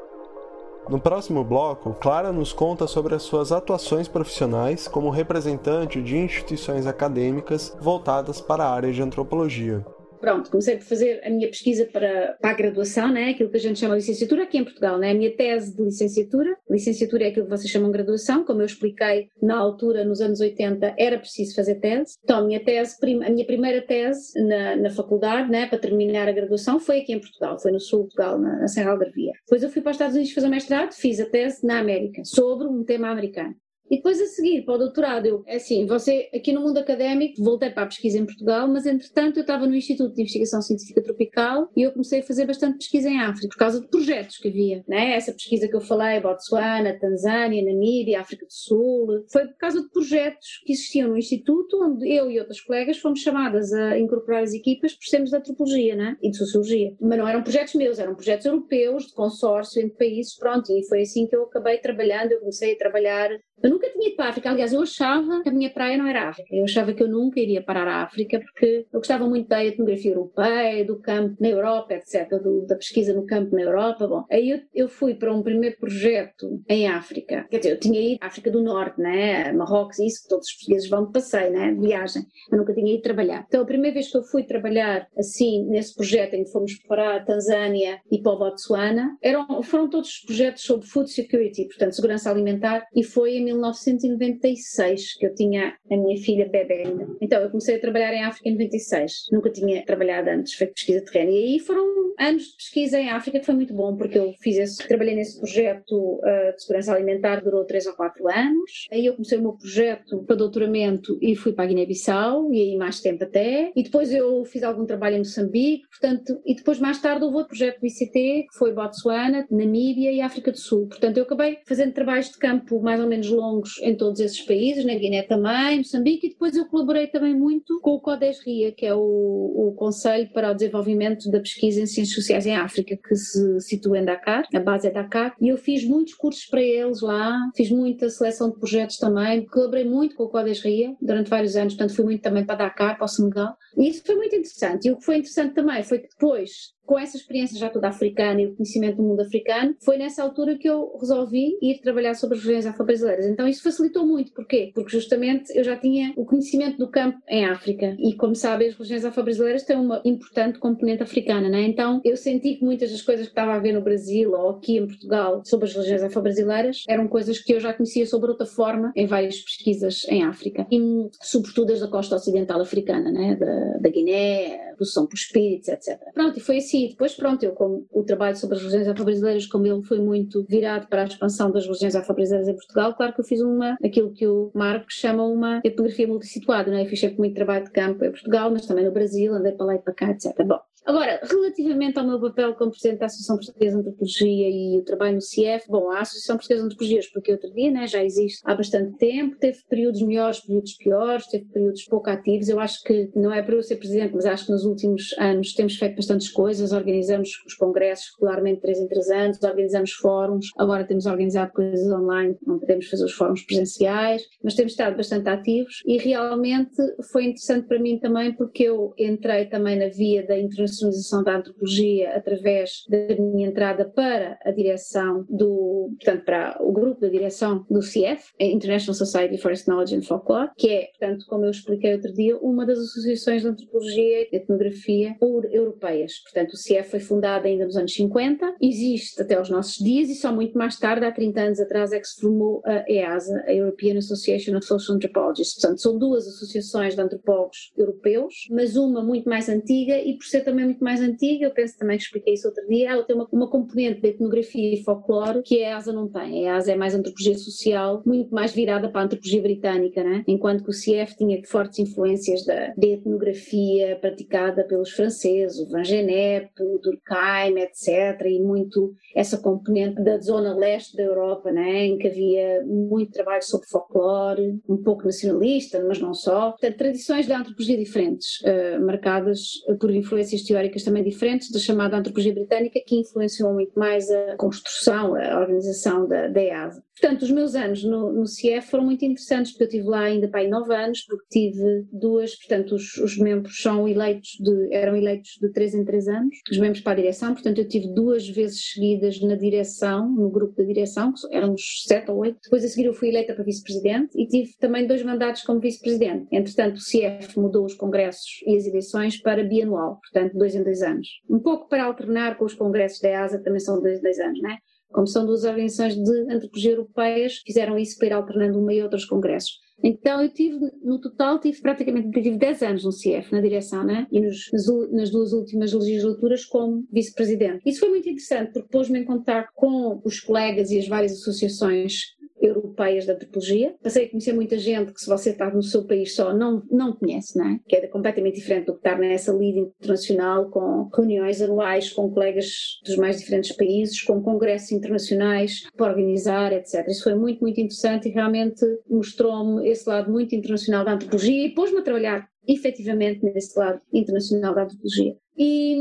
[0.89, 6.87] No próximo bloco, Clara nos conta sobre as suas atuações profissionais como representante de instituições
[6.87, 9.85] acadêmicas voltadas para a área de antropologia
[10.19, 13.29] pronto, comecei a fazer a minha pesquisa para, para a graduação, né?
[13.29, 15.11] aquilo que a gente chama de licenciatura aqui em Portugal, né?
[15.11, 16.55] a minha tese de licenciatura.
[16.69, 20.39] Licenciatura é aquilo que vocês chamam de graduação, como eu expliquei na altura, nos anos
[20.39, 22.15] 80, era preciso fazer tese.
[22.23, 26.31] Então, a minha tese, a minha primeira tese na, na faculdade, né, para terminar a
[26.31, 29.33] graduação, foi aqui em Portugal, foi no sul de Portugal, na, na Serra Algarvia.
[29.45, 32.67] Depois eu fui para os Estados Unidos fazer mestrado, fiz a tese na América, sobre
[32.67, 33.55] um tema americano.
[33.89, 37.43] E depois a seguir, para o doutorado, eu, é assim, você, aqui no mundo académico,
[37.43, 41.01] voltei para a pesquisa em Portugal, mas entretanto eu estava no Instituto de Investigação Científica
[41.01, 44.47] Tropical e eu comecei a fazer bastante pesquisa em África, por causa de projetos que
[44.47, 45.13] havia, né?
[45.13, 49.89] Essa pesquisa que eu falei, Botsuana, Tanzânia, Namíbia, África do Sul, foi por causa de
[49.89, 54.53] projetos que existiam no Instituto, onde eu e outras colegas fomos chamadas a incorporar as
[54.53, 56.15] equipas por sermos de antropologia, né?
[56.21, 56.93] E de sociologia.
[57.01, 61.01] Mas não eram projetos meus, eram projetos europeus, de consórcio entre países, pronto, e foi
[61.01, 63.31] assim que eu acabei trabalhando, eu comecei a trabalhar
[63.61, 66.05] eu nunca tinha ido para a África, aliás, eu achava que a minha praia não
[66.05, 69.25] era a África, eu achava que eu nunca iria parar a África porque eu gostava
[69.27, 73.61] muito da etnografia europeia, do campo na Europa, etc., do, da pesquisa no campo na
[73.61, 74.07] Europa.
[74.07, 78.01] Bom, aí eu, eu, fui para um primeiro projeto em África, quer dizer, eu tinha
[78.01, 81.51] ido à África do Norte, né, Marrocos, isso que todos os portugueses vão de passeio,
[81.51, 83.45] né, de viagem, mas nunca tinha ido trabalhar.
[83.47, 87.17] Então a primeira vez que eu fui trabalhar assim, nesse projeto em que fomos para
[87.17, 92.29] a Tanzânia e para o Botsuana, eram, foram todos projetos sobre food security, portanto, segurança
[92.29, 97.07] alimentar, e foi em 1996 que eu tinha a minha filha bebê ainda.
[97.21, 99.27] Então eu comecei a trabalhar em África em 96.
[99.31, 101.31] Nunca tinha trabalhado antes, feito pesquisa terrena.
[101.31, 104.57] E aí foram anos de pesquisa em África que foi muito bom, porque eu fiz
[104.57, 108.87] esse, trabalhei nesse projeto uh, de segurança alimentar, durou 3 ou 4 anos.
[108.91, 112.77] Aí eu comecei o meu projeto para doutoramento e fui para a Guiné-Bissau, e aí
[112.77, 113.71] mais tempo até.
[113.75, 117.49] E depois eu fiz algum trabalho em Moçambique, portanto, e depois mais tarde houve outro
[117.49, 120.87] projeto do ICT, que foi Botsuana, Namíbia e África do Sul.
[120.87, 124.85] Portanto, eu acabei fazendo trabalhos de campo mais ou menos longos em todos esses países,
[124.85, 128.93] na Guiné também, Moçambique, e depois eu colaborei também muito com o CODES-RIA, que é
[128.93, 133.59] o, o Conselho para o Desenvolvimento da Pesquisa em Ciências Sociais em África, que se
[133.61, 137.37] situa em Dakar, a base é Dakar, e eu fiz muitos cursos para eles lá,
[137.55, 141.95] fiz muita seleção de projetos também, colaborei muito com o CODES-RIA durante vários anos, portanto
[141.95, 144.87] fui muito também para Dakar, para o Senegal, e isso foi muito interessante.
[144.87, 148.41] E o que foi interessante também foi que depois com essa experiência já toda africana
[148.41, 152.35] e o conhecimento do mundo africano, foi nessa altura que eu resolvi ir trabalhar sobre
[152.35, 153.27] as regiões afro-brasileiras.
[153.27, 154.33] Então isso facilitou muito.
[154.33, 154.71] Porquê?
[154.73, 157.95] Porque justamente eu já tinha o conhecimento do campo em África.
[157.99, 161.61] E como sabem, as regiões afro-brasileiras têm uma importante componente africana, né?
[161.61, 164.77] Então eu senti que muitas das coisas que estava a ver no Brasil ou aqui
[164.77, 168.91] em Portugal sobre as regiões afro-brasileiras eram coisas que eu já conhecia sobre outra forma
[168.95, 170.65] em várias pesquisas em África.
[170.71, 170.79] E
[171.21, 173.35] sobretudo as da costa ocidental africana, né?
[173.35, 175.99] Da, da Guiné, do São Espíritos, etc.
[176.15, 179.45] Pronto, e foi assim e depois, pronto, eu como o trabalho sobre as religiões afro-brasileiras,
[179.45, 183.21] como ele foi muito virado para a expansão das religiões afro-brasileiras em Portugal, claro que
[183.21, 186.83] eu fiz uma, aquilo que o Marcos chama uma etnografia multissituada, não é?
[186.83, 189.65] Eu fiz sempre muito trabalho de campo em Portugal, mas também no Brasil, andei para
[189.65, 190.33] lá e para cá, etc.
[190.45, 190.59] Bom,
[190.89, 195.13] Agora, relativamente ao meu papel como Presidente da Associação Portuguesa de Antropologia e o trabalho
[195.13, 198.55] no CIEF, bom, a Associação Portuguesa de Antropologia, porque outro dia, né, já existe há
[198.55, 202.49] bastante tempo, teve períodos melhores, períodos piores, teve períodos pouco ativos.
[202.49, 205.53] Eu acho que, não é para eu ser Presidente, mas acho que nos últimos anos
[205.53, 210.87] temos feito bastantes coisas, organizamos os congressos regularmente três em três anos, organizamos fóruns, agora
[210.87, 215.83] temos organizado coisas online, não podemos fazer os fóruns presenciais, mas temos estado bastante ativos
[215.85, 216.75] e realmente
[217.11, 220.78] foi interessante para mim também porque eu entrei também na via da internacionalização
[221.23, 227.07] da antropologia através da minha entrada para a direção do, portanto, para o grupo da
[227.07, 231.93] direção do CIEF, International Society for Knowledge and Folklore, que é, portanto, como eu expliquei
[231.93, 235.15] outro dia, uma das associações de antropologia e etnografia
[235.51, 236.19] europeias.
[236.23, 240.15] Portanto, o CIEF foi fundado ainda nos anos 50, existe até os nossos dias e
[240.15, 243.53] só muito mais tarde, há 30 anos atrás, é que se formou a EASA, a
[243.53, 245.59] European Association of Social Anthropologists.
[245.61, 250.41] Portanto, são duas associações de antropólogos europeus, mas uma muito mais antiga e por ser
[250.41, 253.27] também muito mais antiga, eu penso também que expliquei isso outro dia, ela tem uma,
[253.31, 256.47] uma componente de etnografia e folclore que a EASA não tem.
[256.47, 260.23] A EASA é mais antropologia social, muito mais virada para a antropologia britânica, né?
[260.27, 266.49] enquanto que o CIEF tinha fortes influências da, etnografia praticada pelos franceses, o Van Genep,
[266.59, 271.85] o Durkheim, etc., e muito essa componente da zona leste da Europa, né?
[271.85, 276.51] em que havia muito trabalho sobre folclore, um pouco nacionalista, mas não só.
[276.51, 279.39] Portanto, tradições da antropologia diferentes, uh, marcadas
[279.79, 285.15] por influências teóricas também diferentes da chamada antropologia britânica, que influenciou muito mais a construção,
[285.15, 286.83] a organização da, da EASA.
[286.99, 290.27] Portanto, os meus anos no, no CIEF foram muito interessantes, porque eu estive lá ainda
[290.27, 294.97] para aí nove anos, porque tive duas, portanto, os, os, membros são eleitos de, eram
[294.97, 298.27] eleitos de três em três anos, os membros para a direção, portanto, eu tive duas
[298.27, 302.37] vezes seguidas na direção, no grupo da direção, que éramos sete ou oito.
[302.43, 306.27] Depois a seguir eu fui eleita para vice-presidente e tive também dois mandatos como vice-presidente.
[306.31, 310.81] Entretanto, o CIEF mudou os congressos e as eleições para bianual, portanto, dois em dois
[310.81, 311.07] anos.
[311.29, 314.41] Um pouco para alternar com os congressos da EASA, também são dois em dois anos,
[314.41, 314.57] não é?
[314.91, 319.05] como são duas organizações de antropologia europeias, fizeram isso para ir alternando uma e outros
[319.05, 319.59] congressos.
[319.81, 324.07] Então eu tive, no total, tive praticamente tive 10 anos no CIEF, na direção, né?
[324.11, 324.49] E nos,
[324.91, 327.61] nas, duas últimas legislaturas como vice-presidente.
[327.65, 331.93] Isso foi muito interessante porque pôs-me em contato com os colegas e as várias associações
[332.41, 333.75] europeias da antropologia.
[333.81, 336.93] Passei a conhecer muita gente que se você está no seu país só não, não
[336.93, 337.59] conhece, não é?
[337.67, 342.79] Que é completamente diferente do que estar nessa lead internacional com reuniões anuais com colegas
[342.85, 346.87] dos mais diferentes países, com congressos internacionais para organizar, etc.
[346.87, 351.53] Isso foi muito, muito interessante e realmente mostrou-me esse lado muito internacional da antropologia e
[351.53, 355.15] pôs-me a trabalhar efetivamente nesse lado internacional da antropologia.
[355.41, 355.77] E,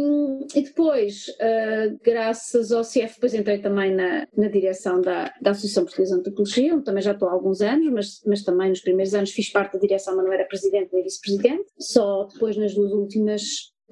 [0.55, 5.83] e depois, uh, graças ao CF, depois entrei também na, na direção da, da Associação
[5.83, 9.15] Portuguesa de Antropologia, onde também já estou há alguns anos, mas, mas também nos primeiros
[9.15, 11.65] anos fiz parte da direção, mas não era presidente nem vice-presidente.
[11.77, 13.43] Só depois, nas duas últimas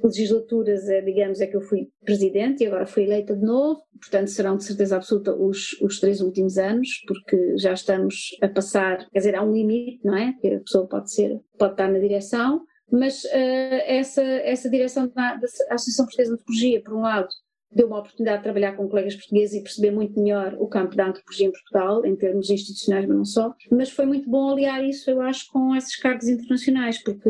[0.04, 4.28] legislaturas, é, digamos, é que eu fui presidente e agora fui eleita de novo, portanto
[4.28, 9.18] serão de certeza absoluta os, os três últimos anos, porque já estamos a passar, quer
[9.18, 10.32] dizer, há um limite, não é?
[10.40, 12.60] Que a pessoa pode ser, pode estar na direção,
[12.90, 17.28] mas uh, essa, essa direção da, da Associação Portuguesa de Antropologia, por um lado,
[17.70, 21.08] deu uma oportunidade de trabalhar com colegas portugueses e perceber muito melhor o campo da
[21.08, 23.54] antropologia em Portugal, em termos institucionais, mas não só.
[23.70, 27.28] Mas foi muito bom aliar isso, eu acho, com esses cargos internacionais, porque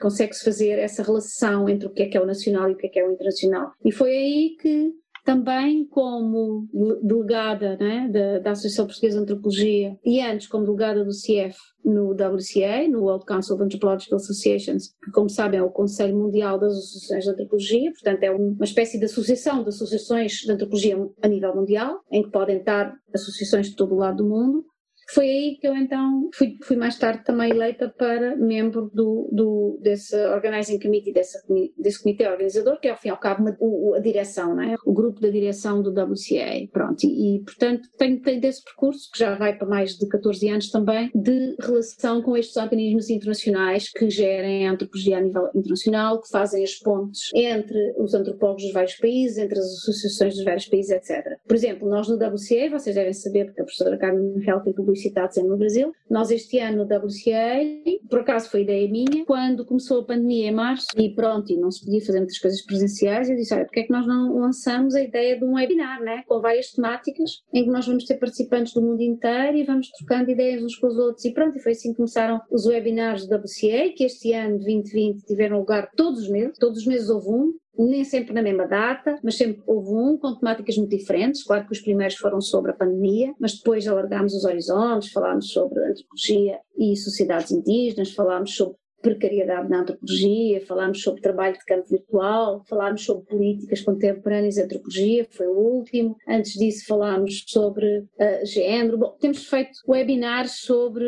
[0.00, 2.86] consegue-se fazer essa relação entre o que é que é o nacional e o que
[2.86, 3.72] é que é o internacional.
[3.84, 4.92] E foi aí que
[5.24, 6.68] também como
[7.02, 12.10] delegada né, da, da, Associação Portuguesa de Antropologia e antes como delegada do CIEF no
[12.10, 16.72] WCA, no World Council of Anthropological Associations, que como sabem é o Conselho Mundial das
[16.72, 21.54] Associações de Antropologia, portanto é uma espécie de associação de associações de antropologia a nível
[21.54, 24.64] mundial, em que podem estar associações de todo o lado do mundo,
[25.12, 29.78] foi aí que eu então fui, fui mais tarde também eleita para membro do, do,
[29.82, 31.38] desse Organizing Committee, desse,
[31.78, 34.76] desse comitê organizador, que é ao fim e ao cabo o, a direção, é?
[34.86, 36.68] o grupo da direção do WCA.
[36.72, 40.48] Pronto, e, e portanto tenho, tenho desse percurso, que já vai para mais de 14
[40.48, 46.20] anos também, de relação com estes organismos internacionais que gerem a antropologia a nível internacional,
[46.20, 50.66] que fazem as pontes entre os antropólogos dos vários países, entre as associações dos vários
[50.66, 51.38] países, etc.
[51.46, 54.72] Por exemplo, nós no WCA, vocês devem saber, porque a professora Carmen Miguel tem
[55.10, 60.00] sempre no Brasil, nós este ano no WCA, por acaso foi ideia minha, quando começou
[60.00, 63.36] a pandemia em março e pronto, e não se podia fazer muitas coisas presenciais, eu
[63.36, 66.40] disse, olha, porque é que nós não lançamos a ideia de um webinar, né, com
[66.40, 70.62] várias temáticas, em que nós vamos ter participantes do mundo inteiro e vamos trocando ideias
[70.62, 71.24] uns com os outros.
[71.24, 75.24] E pronto, e foi assim que começaram os webinars do WCA, que este ano, 2020,
[75.24, 79.18] tiveram lugar todos os meses, todos os meses houve um, nem sempre na mesma data,
[79.22, 81.42] mas sempre houve um com temáticas muito diferentes.
[81.42, 85.80] Claro que os primeiros foram sobre a pandemia, mas depois alargámos os horizontes, falámos sobre
[85.80, 92.64] antropologia e sociedades indígenas, falámos sobre precariedade na antropologia, falámos sobre trabalho de campo virtual,
[92.68, 96.16] falámos sobre políticas contemporâneas de antropologia, foi o último.
[96.26, 98.96] Antes disso falámos sobre uh, género.
[98.96, 101.04] Bom, temos feito webinars sobre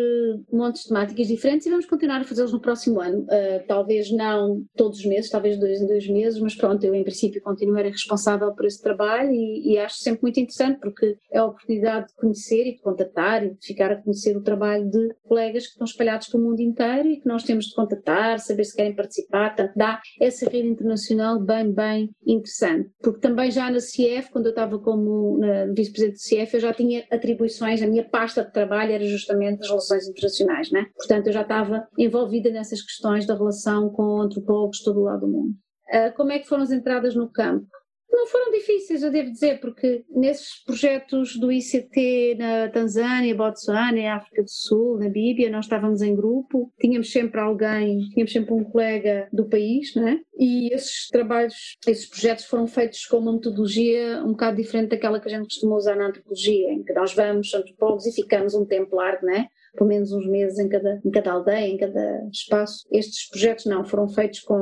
[0.53, 3.23] montes de temáticas diferentes e vamos continuar a fazê-los no próximo ano.
[3.23, 7.05] Uh, talvez não todos os meses, talvez dois em dois meses, mas pronto, eu em
[7.05, 11.47] princípio continuarei responsável por esse trabalho e, e acho sempre muito interessante porque é a
[11.47, 15.67] oportunidade de conhecer e de contatar e de ficar a conhecer o trabalho de colegas
[15.67, 18.95] que estão espalhados pelo mundo inteiro e que nós temos de contatar, saber se querem
[18.95, 22.91] participar, portanto dá essa rede internacional bem, bem interessante.
[23.01, 25.39] Porque também já na CIEF, quando eu estava como
[25.75, 29.69] vice-presidente do CIEF, eu já tinha atribuições, a minha pasta de trabalho era justamente as
[29.69, 30.87] relações internacionais, né?
[30.97, 35.21] Portanto, eu já estava envolvida nessas questões da relação com antropólogos de todo o lado
[35.21, 35.55] do mundo.
[35.89, 37.67] Uh, como é que foram as entradas no campo?
[38.15, 44.43] Não foram difíceis, eu devo dizer, porque nesses projetos do ICT na Tanzânia, Botsuana, África
[44.43, 49.49] do Sul, Namíbia, nós estávamos em grupo, tínhamos sempre alguém, tínhamos sempre um colega do
[49.49, 50.21] país, não é?
[50.39, 55.29] E esses trabalhos, esses projetos foram feitos com uma metodologia um bocado diferente daquela que
[55.29, 58.97] a gente costuma usar na antropologia, em que nós vamos antropólogos e ficamos um tempo
[58.97, 59.49] largo, não é?
[59.75, 62.87] Pelo menos uns meses em cada, em cada aldeia, em cada espaço.
[62.93, 64.55] Estes projetos não, foram feitos com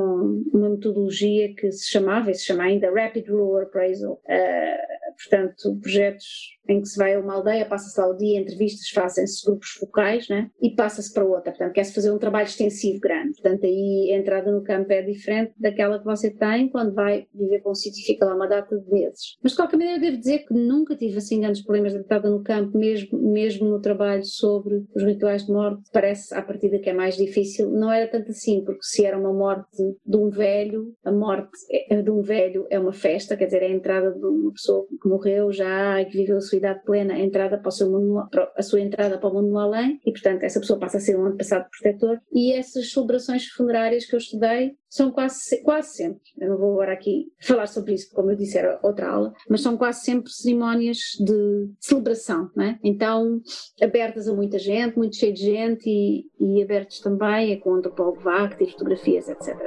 [0.53, 6.53] uma metodologia que se chamava, e se chama ainda Rapid Rural Appraisal, uh, portanto, projetos
[6.67, 10.29] em que se vai a uma aldeia, passa-se lá o dia, entrevistas, fazem-se grupos focais,
[10.29, 10.49] né?
[10.61, 11.51] E passa-se para outra.
[11.51, 13.33] Portanto, quer-se fazer um trabalho extensivo grande.
[13.33, 17.61] Portanto, aí a entrada no campo é diferente daquela que você tem quando vai viver
[17.61, 19.37] para um sítio e fica lá uma data de meses.
[19.41, 22.41] Mas, de qualquer maneira, devo dizer que nunca tive assim grandes problemas de entrada no
[22.41, 25.83] campo, mesmo, mesmo no trabalho sobre os rituais de morte.
[25.91, 27.69] Parece, à partida, que é mais difícil.
[27.71, 32.01] Não era tanto assim, porque se era uma morte de um velho, a morte é,
[32.01, 35.09] de um velho é uma festa, quer dizer, é a entrada de uma pessoa que
[35.09, 38.25] morreu já e que viveu a sua idade plena a entrada para o seu mundo,
[38.55, 41.17] a sua entrada para o mundo no além e portanto essa pessoa passa a ser
[41.17, 46.49] um antepassado protetor e essas celebrações funerárias que eu estudei são quase, quase sempre, eu
[46.49, 49.75] não vou agora aqui falar sobre isso, como eu disse era outra aula, mas são
[49.75, 52.79] quase sempre cerimónias de celebração, não é?
[52.83, 53.41] Então
[53.81, 57.75] abertas a muita gente, muito cheio de gente e, e abertos também a com o
[57.75, 59.57] antropólogo vá, que tem fotografias, etc.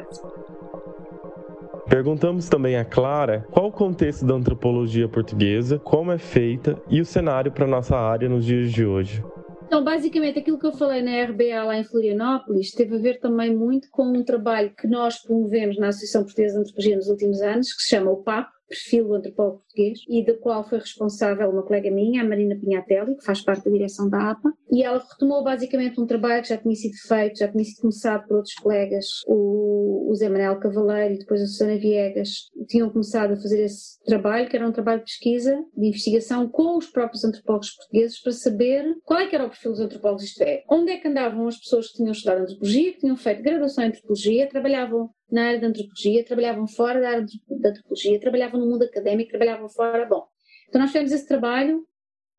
[1.89, 7.05] Perguntamos também a Clara qual o contexto da antropologia portuguesa, como é feita e o
[7.05, 9.23] cenário para nossa área nos dias de hoje.
[9.67, 13.55] Então, basicamente, aquilo que eu falei na RBA lá em Florianópolis teve a ver também
[13.55, 17.73] muito com um trabalho que nós promovemos na Associação Portuguesa de Antropologia nos últimos anos,
[17.73, 21.63] que se chama o PAP, perfil do antropólogo português e da qual foi responsável uma
[21.63, 25.45] colega minha, a Marina Pinhatelli, que faz parte da direção da APA, e ela retomou
[25.45, 29.07] basicamente um trabalho que já tinha sido feito, já tinha sido começado por outros colegas,
[29.27, 34.03] o, o Zé Manuel Cavaleiro e depois a Susana Viegas, tinham começado a fazer esse
[34.05, 38.33] trabalho, que era um trabalho de pesquisa, de investigação com os próprios antropólogos portugueses para
[38.33, 41.47] saber qual é que era o perfil dos antropólogos, isto é, onde é que andavam
[41.47, 45.61] as pessoas que tinham estudado antropologia, que tinham feito graduação em antropologia, trabalhavam na área
[45.61, 47.27] da antropologia, trabalhavam fora da área
[47.61, 50.07] da antropologia, trabalhavam no mundo académico, trabalhavam fora.
[50.07, 50.25] Bom,
[50.69, 51.85] então nós fizemos esse trabalho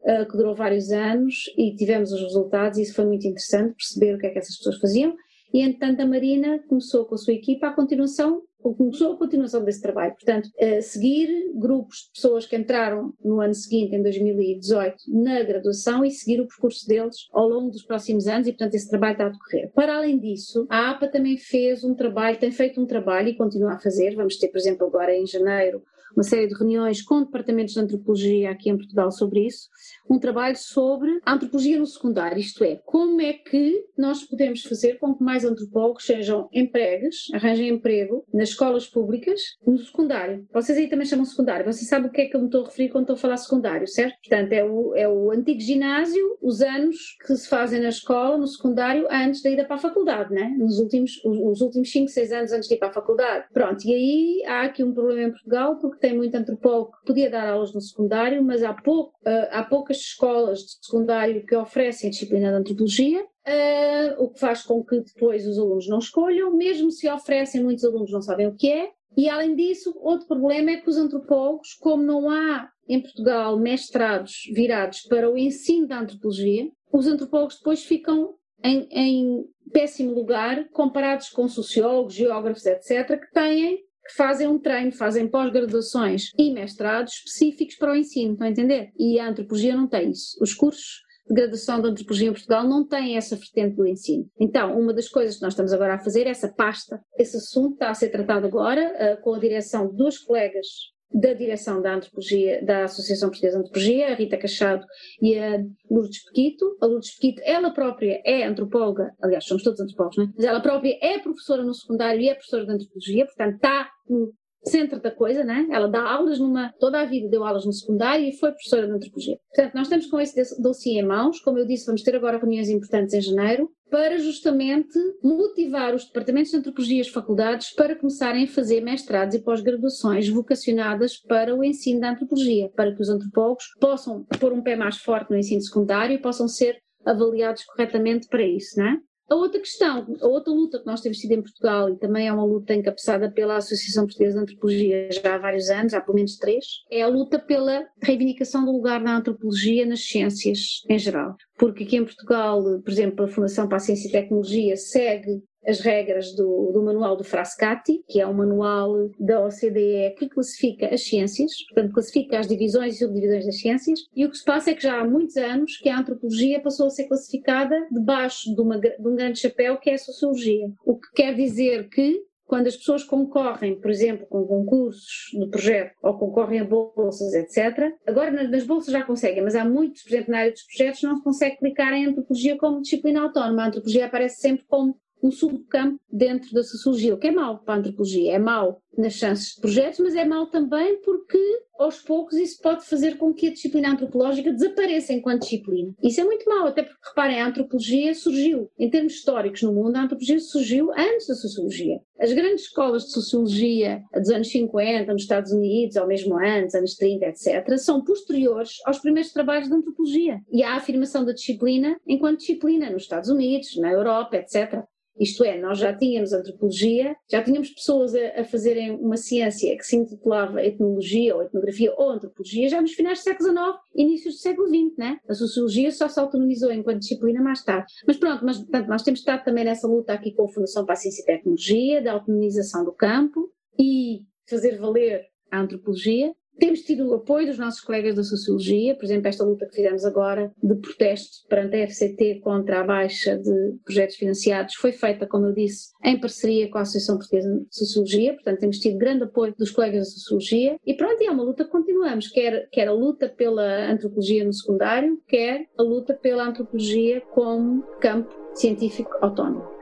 [0.02, 4.16] uh, que durou vários anos e tivemos os resultados e isso foi muito interessante, perceber
[4.16, 5.16] o que é que essas pessoas faziam.
[5.54, 8.42] E, entretanto, a Marina começou com a sua equipa a continuação
[8.74, 10.14] começou a continuação desse trabalho.
[10.14, 10.50] Portanto,
[10.82, 16.42] seguir grupos de pessoas que entraram no ano seguinte, em 2018, na graduação e seguir
[16.42, 19.72] o percurso deles ao longo dos próximos anos e, portanto, esse trabalho está a decorrer.
[19.74, 23.74] Para além disso, a APA também fez um trabalho, tem feito um trabalho e continua
[23.74, 24.16] a fazer.
[24.16, 25.82] Vamos ter, por exemplo, agora em janeiro,
[26.18, 29.70] uma série de reuniões com departamentos de antropologia aqui em Portugal sobre isso,
[30.10, 34.98] um trabalho sobre a antropologia no secundário, isto é, como é que nós podemos fazer
[34.98, 40.48] com que mais antropólogos sejam empregues, arranjem emprego nas escolas públicas no secundário.
[40.52, 42.66] Vocês aí também chamam secundário, vocês sabem o que é que eu me estou a
[42.66, 44.16] referir quando estou a falar secundário, certo?
[44.28, 48.48] Portanto, é o, é o antigo ginásio, os anos que se fazem na escola, no
[48.48, 50.56] secundário, antes da ida para a faculdade, né?
[50.58, 53.46] Nos últimos, os, os últimos 5, 6 anos antes de ir para a faculdade.
[53.54, 57.30] Pronto, e aí há aqui um problema em Portugal, porque tem muito antropólogo que podia
[57.30, 62.10] dar aulas no secundário, mas há, pouco, uh, há poucas escolas de secundário que oferecem
[62.10, 66.90] disciplina de antropologia, uh, o que faz com que depois os alunos não escolham, mesmo
[66.92, 68.90] se oferecem, muitos alunos não sabem o que é.
[69.18, 74.44] E além disso, outro problema é que os antropólogos, como não há em Portugal mestrados
[74.54, 81.30] virados para o ensino da antropologia, os antropólogos depois ficam em, em péssimo lugar comparados
[81.30, 87.76] com sociólogos, geógrafos, etc., que têm que fazem um treino, fazem pós-graduações e mestrados específicos
[87.76, 88.92] para o ensino, estão a entender?
[88.98, 90.38] E a antropologia não tem isso.
[90.42, 94.26] Os cursos de graduação de antropologia em Portugal não têm essa vertente do ensino.
[94.40, 97.90] Então, uma das coisas que nós estamos agora a fazer, essa pasta, esse assunto está
[97.90, 100.68] a ser tratado agora uh, com a direção de dois colegas
[101.14, 104.86] da direção da antropologia, da Associação Portuguesa de Antropologia, a Rita Cachado
[105.22, 106.78] e a Lourdes Pequito.
[106.82, 110.30] A Lourdes Pequito, ela própria é antropóloga, aliás, somos todos antropólogos, não é?
[110.36, 114.34] Mas ela própria é professora no secundário e é professora de antropologia, portanto está no
[114.68, 115.68] centro da coisa, né?
[115.72, 118.94] Ela dá aulas numa, toda a vida deu aulas no secundário e foi professora de
[118.94, 119.38] antropologia.
[119.54, 122.70] Portanto, nós estamos com esse dossiê em mãos, como eu disse, vamos ter agora reuniões
[122.70, 128.44] importantes em janeiro, para justamente motivar os departamentos de antropologia e as faculdades para começarem
[128.44, 133.66] a fazer mestrados e pós-graduações vocacionadas para o ensino da antropologia, para que os antropólogos
[133.80, 138.44] possam pôr um pé mais forte no ensino secundário e possam ser avaliados corretamente para
[138.44, 138.98] isso, não é?
[139.30, 142.34] A outra questão, a outra luta que nós temos tido em Portugal, e também é
[142.34, 146.38] uma luta encabeçada pela Associação Portuguesa de Antropologia já há vários anos, há pelo menos
[146.38, 151.36] três, é a luta pela reivindicação do lugar da antropologia nas ciências em geral.
[151.58, 155.82] Porque aqui em Portugal, por exemplo, a Fundação para a Ciência e Tecnologia segue as
[155.82, 161.04] regras do, do, manual do Frascati, que é um manual da OCDE que classifica as
[161.04, 164.74] ciências, portanto classifica as divisões e subdivisões das ciências, e o que se passa é
[164.74, 168.80] que já há muitos anos que a antropologia passou a ser classificada debaixo de, uma,
[168.80, 172.78] de um grande chapéu que é a sociologia, o que quer dizer que quando as
[172.78, 177.94] pessoas concorrem, por exemplo, com concursos de projeto ou concorrem a bolsas, etc.
[178.08, 181.18] Agora nas bolsas já conseguem, mas há muitos, por exemplo, na área dos projetos não
[181.18, 183.64] se consegue clicar em antropologia como disciplina autónoma.
[183.64, 187.76] A antropologia aparece sempre como um subcampo dentro da sociologia, o que é mau para
[187.76, 191.38] a antropologia, é mau nas chances de projetos, mas é mau também porque
[191.78, 195.94] aos poucos isso pode fazer com que a disciplina antropológica desapareça enquanto disciplina.
[196.02, 199.96] Isso é muito mau, até porque reparem, a antropologia surgiu, em termos históricos no mundo,
[199.96, 202.00] a antropologia surgiu antes da sociologia.
[202.20, 206.96] As grandes escolas de sociologia dos anos 50, nos Estados Unidos, ou mesmo antes, anos
[206.96, 210.40] 30, etc., são posteriores aos primeiros trabalhos de antropologia.
[210.52, 214.84] E a afirmação da disciplina enquanto disciplina nos Estados Unidos, na Europa, etc.
[215.20, 219.84] Isto é, nós já tínhamos antropologia, já tínhamos pessoas a, a, fazerem uma ciência que
[219.84, 224.40] se intitulava etnologia ou etnografia ou antropologia já nos finais do século XIX, inícios do
[224.40, 225.20] século XX, né?
[225.28, 227.94] A sociologia só se autonomizou enquanto disciplina mais tarde.
[228.06, 230.94] Mas pronto, mas, portanto, nós temos estado também nessa luta aqui com a Fundação para
[230.94, 237.10] a Ciência e Tecnologia, da autonomização do campo e fazer valer a antropologia, temos tido
[237.10, 240.76] o apoio dos nossos colegas da Sociologia, por exemplo, esta luta que fizemos agora de
[240.76, 245.92] protesto perante a FCT contra a baixa de projetos financiados foi feita, como eu disse,
[246.04, 250.00] em parceria com a Associação Portuguesa de Sociologia, portanto temos tido grande apoio dos colegas
[250.00, 254.44] da Sociologia e pronto, é uma luta que continuamos, quer, quer a luta pela antropologia
[254.44, 259.77] no secundário, quer a luta pela antropologia como campo científico autónomo.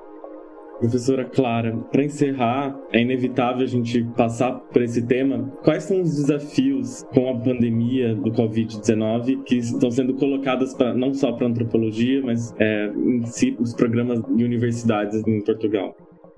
[0.86, 5.51] Professora Clara, para encerrar, é inevitável a gente passar por esse tema.
[5.63, 11.11] Quais são os desafios com a pandemia do Covid-19 que estão sendo colocados para não
[11.11, 15.95] só para antropologia, mas é, em si os programas de universidades em Portugal?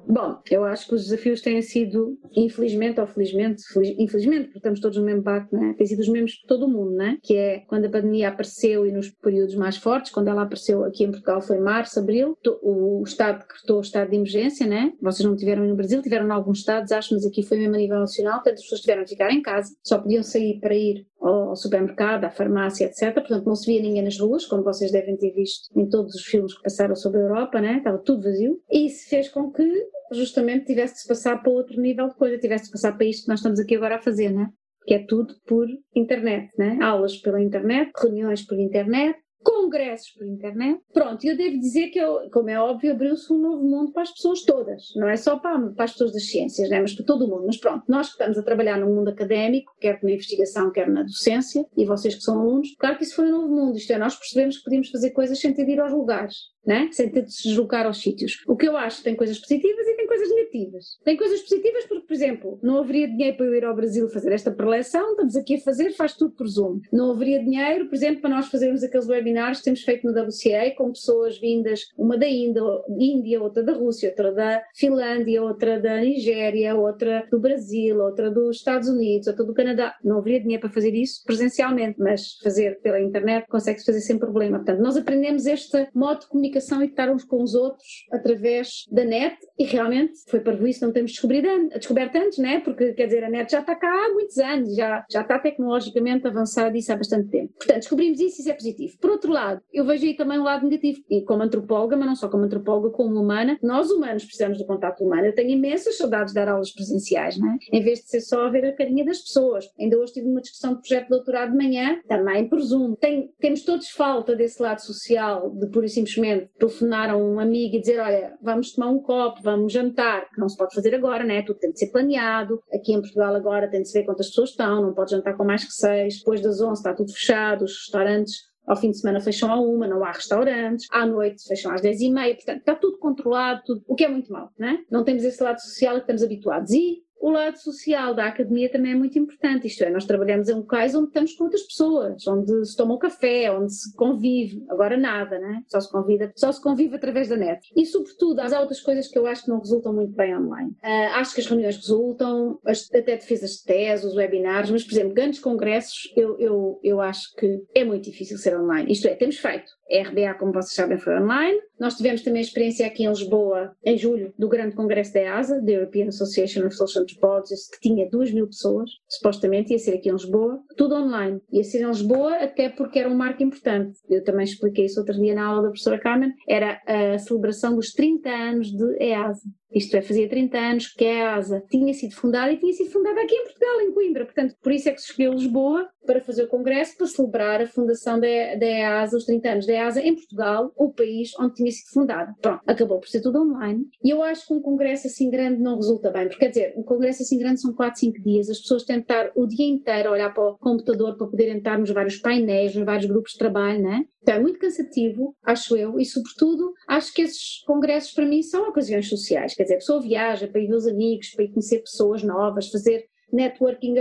[0.09, 3.61] Bom, eu acho que os desafios têm sido, infelizmente ou felizmente,
[3.97, 5.75] infelizmente, porque estamos todos no mesmo barco, né?
[5.77, 7.17] têm sido os mesmos por todo o mundo, né?
[7.21, 11.03] que é quando a pandemia apareceu e nos períodos mais fortes, quando ela apareceu aqui
[11.03, 14.93] em Portugal foi março, abril, o Estado decretou o estado de emergência, né?
[15.01, 17.77] vocês não tiveram no Brasil, tiveram em alguns estados, acho, mas aqui foi mesmo a
[17.77, 21.05] nível nacional, portanto as pessoas tiveram de ficar em casa, só podiam sair para ir
[21.19, 23.13] ao supermercado, à farmácia, etc.
[23.13, 26.23] Portanto, não se via ninguém nas ruas, como vocês devem ter visto em todos os
[26.23, 27.77] filmes que passaram sobre a Europa, né?
[27.77, 28.59] estava tudo vazio.
[28.71, 32.37] E isso fez com que justamente tivesse de se passar para outro nível de coisa,
[32.37, 34.47] tivesse de passar para isto que nós estamos aqui agora a fazer, né?
[34.85, 36.77] Que é tudo por internet, né?
[36.81, 40.81] Aulas pela internet, reuniões por internet, congressos por internet.
[40.93, 44.11] Pronto, eu devo dizer que, eu, como é óbvio, abriu-se um novo mundo para as
[44.11, 44.93] pessoas todas.
[44.95, 46.81] Não é só para, para as pessoas das ciências, né?
[46.81, 47.45] mas para todo o mundo.
[47.45, 51.03] Mas pronto, nós que estamos a trabalhar no mundo académico, quer na investigação, quer na
[51.03, 53.77] docência, e vocês que são alunos, claro que isso foi um novo mundo.
[53.77, 56.35] Isto é, nós percebemos que podíamos fazer coisas sem ter de ir aos lugares
[56.67, 56.89] né?
[56.91, 58.43] sem ter de se deslocar aos sítios.
[58.45, 60.85] O que eu acho tem coisas positivas e tem coisas negativas.
[61.05, 64.33] Tem coisas positivas porque, por exemplo, não haveria dinheiro para eu ir ao Brasil fazer
[64.33, 66.81] esta preleção, estamos aqui a fazer, faz tudo por Zoom.
[66.91, 70.71] Não haveria dinheiro, por exemplo, para nós fazermos aqueles webinars que temos feito no WCA
[70.75, 76.75] com pessoas vindas, uma da Índia, outra da Rússia, outra da Finlândia, outra da Nigéria,
[76.75, 79.95] outra do Brasil, outra dos Estados Unidos, outra do Canadá.
[80.03, 84.57] Não haveria dinheiro para fazer isso presencialmente, mas fazer pela internet consegue-se fazer sem problema.
[84.57, 89.03] Portanto, nós aprendemos este modo de comunicação e estar uns com os outros através da
[89.03, 92.59] net e realmente foi para isso não temos descoberto antes, né?
[92.59, 96.27] porque quer dizer, a net já está cá há muitos anos, já, já está tecnologicamente
[96.27, 97.53] avançada isso há bastante tempo.
[97.57, 98.97] Portanto, descobrimos isso e isso é positivo.
[98.99, 102.15] Por outro lado, eu vejo aí também um lado negativo, e como antropóloga, mas não
[102.15, 105.25] só como antropóloga, como humana, nós humanos precisamos do contato humano.
[105.25, 107.57] Eu tenho imensas saudades de dar aulas presenciais, né?
[107.71, 109.65] em vez de ser só a ver a carinha das pessoas.
[109.79, 112.95] Ainda hoje tive uma discussão de projeto de doutorado de manhã, também presumo.
[112.95, 117.75] Tem, temos todos falta desse lado social, de pura e simplesmente telefonar a um amigo
[117.75, 121.41] e dizer: Olha, vamos tomar um copo, vamos jantar não se pode fazer agora, né?
[121.41, 122.61] Tudo tem de ser planeado.
[122.73, 125.43] Aqui em Portugal agora tem de se ver quantas pessoas estão, não pode jantar com
[125.43, 126.19] mais que seis.
[126.19, 129.87] Depois das 11 está tudo fechado, os restaurantes ao fim de semana fecham à uma,
[129.87, 133.83] não há restaurantes, à noite fecham às dez e meia, portanto está tudo controlado, tudo,
[133.87, 134.79] o que é muito mau, né?
[134.91, 136.71] Não temos esse lado social que estamos habituados.
[136.71, 140.53] E o lado social da academia também é muito importante, isto é, nós trabalhamos em
[140.53, 144.97] locais onde estamos com outras pessoas, onde se toma um café, onde se convive, agora
[144.97, 145.61] nada, né?
[145.67, 147.69] Só se convida, só se convive através da net.
[147.75, 150.71] E sobretudo, há outras coisas que eu acho que não resultam muito bem online.
[150.83, 154.93] Uh, acho que as reuniões resultam, as, até defesas de tese, os webinars, mas por
[154.93, 158.91] exemplo, grandes congressos, eu, eu, eu acho que é muito difícil ser online.
[158.91, 159.76] Isto é, temos feito.
[159.91, 161.59] RBA, como vocês sabem, foi online.
[161.79, 165.61] Nós tivemos também a experiência aqui em Lisboa, em julho, do grande congresso da EASA,
[165.61, 170.09] da European Association of Social Anthropologists, que tinha 2 mil pessoas, supostamente ia ser aqui
[170.09, 171.39] em Lisboa, tudo online.
[171.51, 173.97] Ia ser em Lisboa até porque era um marco importante.
[174.09, 176.33] Eu também expliquei isso outro dia na aula da professora Carmen.
[176.47, 179.41] Era a celebração dos 30 anos de EASA.
[179.73, 183.21] Isto é, fazia 30 anos que a EASA tinha sido fundada e tinha sido fundada
[183.21, 184.25] aqui em Portugal, em Coimbra.
[184.25, 187.67] Portanto, por isso é que se escolheu Lisboa para fazer o congresso, para celebrar a
[187.67, 191.91] fundação da, EASA, os 30 anos da EASA em Portugal, o país onde tinha sido
[191.91, 192.33] fundada.
[192.41, 193.85] Pronto, acabou por ser tudo online.
[194.03, 196.83] E eu acho que um congresso assim grande não resulta bem, porque quer dizer, um
[196.83, 200.09] congresso assim grande são 4, 5 dias, as pessoas têm de estar o dia inteiro
[200.09, 203.39] a olhar para o computador para poder entrar nos vários painéis, nos vários grupos de
[203.39, 204.05] trabalho, né?
[204.21, 208.67] Então é muito cansativo, acho eu, e sobretudo acho que esses congressos para mim são
[208.67, 211.79] ocasiões sociais, quer dizer, a pessoa viaja para ir ver os amigos, para ir conhecer
[211.79, 213.97] pessoas novas, fazer networking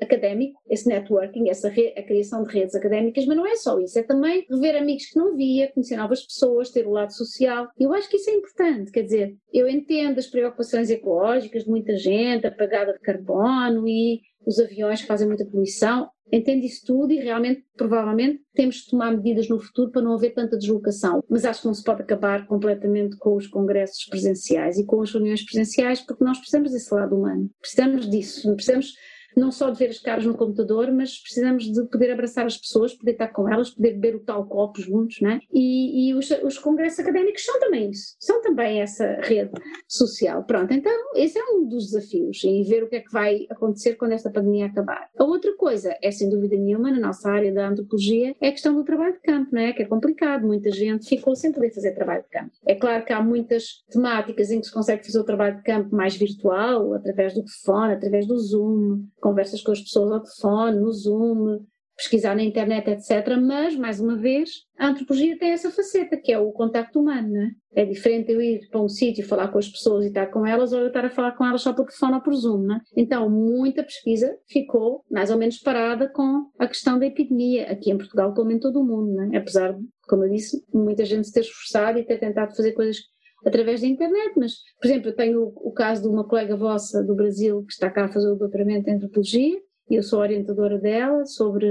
[0.00, 3.98] académico, esse networking, essa re, a criação de redes académicas, mas não é só isso,
[3.98, 7.68] é também rever amigos que não via, conhecer novas pessoas, ter o lado social.
[7.78, 11.96] Eu acho que isso é importante, quer dizer, eu entendo as preocupações ecológicas de muita
[11.96, 17.12] gente, a pagada de carbono e os aviões que fazem muita poluição, entende isso tudo
[17.12, 21.22] e realmente, provavelmente, temos de tomar medidas no futuro para não haver tanta deslocação.
[21.28, 25.12] Mas acho que não se pode acabar completamente com os congressos presenciais e com as
[25.12, 27.50] reuniões presenciais, porque nós precisamos desse lado humano.
[27.60, 28.54] Precisamos disso.
[28.54, 28.94] Precisamos
[29.36, 32.94] não só de ver as caras no computador, mas precisamos de poder abraçar as pessoas,
[32.94, 35.40] poder estar com elas, poder beber o tal copo juntos, né?
[35.52, 39.50] E, e os, os, congressos académicos são também isso, são também essa rede
[39.88, 40.44] social.
[40.44, 43.94] Pronto, então esse é um dos desafios e ver o que é que vai acontecer
[43.94, 45.08] quando esta pandemia acabar.
[45.18, 48.74] A outra coisa é, sem dúvida nenhuma, na nossa área da antropologia, é a questão
[48.74, 49.72] do trabalho de campo, né?
[49.72, 52.50] Que é complicado, muita gente ficou sem poder fazer trabalho de campo.
[52.66, 55.94] É claro que há muitas temáticas em que se consegue fazer o trabalho de campo
[55.94, 60.92] mais virtual, através do telefone, através do Zoom, conversas com as pessoas ao telefone, no
[60.92, 61.60] Zoom,
[61.96, 63.36] pesquisar na internet, etc.
[63.40, 67.28] Mas, mais uma vez, a antropologia tem essa faceta, que é o contacto humano.
[67.28, 67.50] Né?
[67.74, 70.72] É diferente eu ir para um sítio falar com as pessoas e estar com elas,
[70.72, 72.66] ou eu estar a falar com elas só por telefone ou por Zoom.
[72.66, 72.80] Né?
[72.96, 77.98] Então, muita pesquisa ficou mais ou menos parada com a questão da epidemia, aqui em
[77.98, 79.12] Portugal, como em todo o mundo.
[79.12, 79.38] Né?
[79.38, 83.11] Apesar de, como eu disse, muita gente se ter esforçado e ter tentado fazer coisas
[83.44, 87.02] através da internet, mas, por exemplo, eu tenho o, o, caso de uma colega vossa
[87.02, 90.78] do Brasil que está cá a fazer o doutoramento em antropologia, e eu sou orientadora
[90.78, 91.66] dela sobre,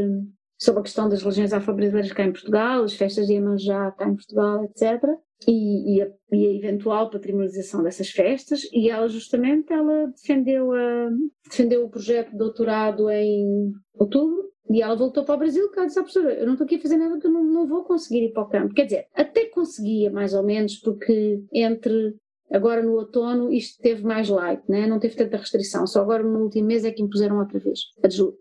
[0.60, 4.16] sobre a questão das religiões afro-brasileiras cá em Portugal, as festas de Iemanjá cá em
[4.16, 5.02] Portugal, etc.
[5.48, 11.10] E, e, a, e, a, eventual patrimonialização dessas festas, e ela justamente ela defendeu, a,
[11.50, 15.88] defendeu o projeto de doutorado em outubro, e ela voltou para o Brasil, que ela
[15.88, 17.84] disse à professora, eu não estou aqui a fazer nada porque eu não, não vou
[17.84, 18.74] conseguir ir para o campo.
[18.74, 22.16] Quer dizer, até conseguia mais ou menos, porque entre
[22.52, 24.86] agora no outono isto teve mais light, né?
[24.86, 27.80] não teve tanta restrição, só agora no último mês é que impuseram outra vez,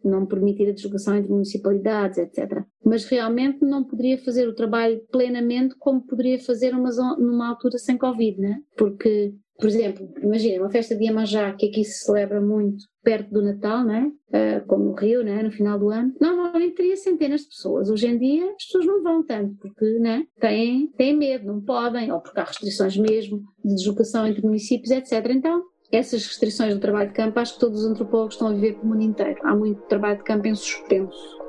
[0.04, 2.64] não permitir a deslocação entre municipalidades, etc.
[2.84, 7.96] Mas realmente não poderia fazer o trabalho plenamente como poderia fazer numa, numa altura sem
[7.96, 8.60] Covid, né?
[8.76, 13.42] porque por exemplo, imagina uma festa de Iemanjá, que aqui se celebra muito perto do
[13.42, 14.10] Natal, né?
[14.28, 15.42] Uh, como no Rio, né?
[15.42, 17.90] no final do ano, normalmente teria centenas de pessoas.
[17.90, 20.24] Hoje em dia as pessoas não vão tanto, porque né?
[20.40, 25.26] têm, têm medo, não podem, ou porque há restrições mesmo de deslocação entre municípios, etc.
[25.30, 28.74] Então, essas restrições do trabalho de campo, acho que todos os antropólogos estão a viver
[28.74, 29.40] para o mundo inteiro.
[29.42, 31.39] Há muito trabalho de campo em suspenso.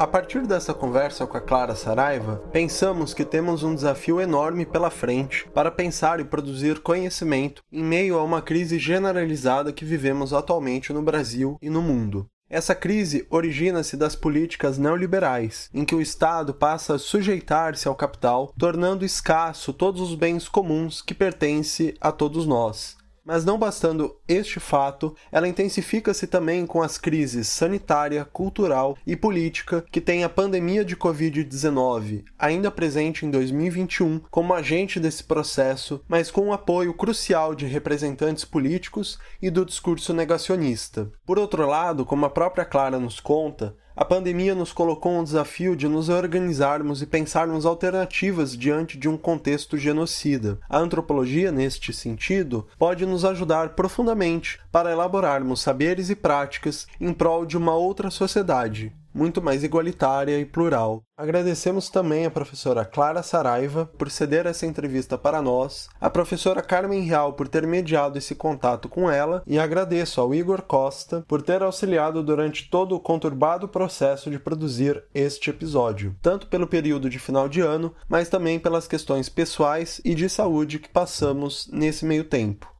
[0.00, 4.88] A partir dessa conversa com a Clara Saraiva, pensamos que temos um desafio enorme pela
[4.88, 10.90] frente para pensar e produzir conhecimento em meio a uma crise generalizada que vivemos atualmente
[10.90, 12.26] no Brasil e no mundo.
[12.48, 18.54] Essa crise origina-se das políticas neoliberais, em que o Estado passa a sujeitar-se ao capital,
[18.58, 22.96] tornando escasso todos os bens comuns que pertencem a todos nós,
[23.30, 29.84] mas não bastando este fato, ela intensifica-se também com as crises sanitária, cultural e política
[29.88, 36.28] que tem a pandemia de Covid-19, ainda presente em 2021 como agente desse processo, mas
[36.28, 41.08] com o apoio crucial de representantes políticos e do discurso negacionista.
[41.24, 45.76] Por outro lado, como a própria Clara nos conta, A pandemia nos colocou um desafio
[45.76, 50.58] de nos organizarmos e pensarmos alternativas diante de um contexto genocida.
[50.70, 57.44] A antropologia, neste sentido, pode nos ajudar profundamente para elaborarmos saberes e práticas em prol
[57.44, 61.02] de uma outra sociedade, muito mais igualitária e plural.
[61.16, 67.02] Agradecemos também a professora Clara Saraiva por ceder essa entrevista para nós, a professora Carmen
[67.02, 71.62] Real por ter mediado esse contato com ela e agradeço ao Igor Costa por ter
[71.62, 77.48] auxiliado durante todo o conturbado processo de produzir este episódio, tanto pelo período de final
[77.48, 82.79] de ano, mas também pelas questões pessoais e de saúde que passamos nesse meio tempo.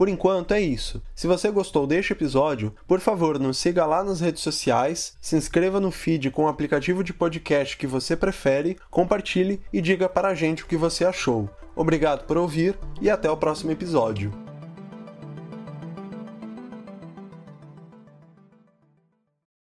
[0.00, 1.02] Por enquanto é isso.
[1.14, 5.78] Se você gostou deste episódio, por favor, nos siga lá nas redes sociais, se inscreva
[5.78, 10.34] no feed com o aplicativo de podcast que você prefere, compartilhe e diga para a
[10.34, 11.50] gente o que você achou.
[11.76, 14.49] Obrigado por ouvir e até o próximo episódio.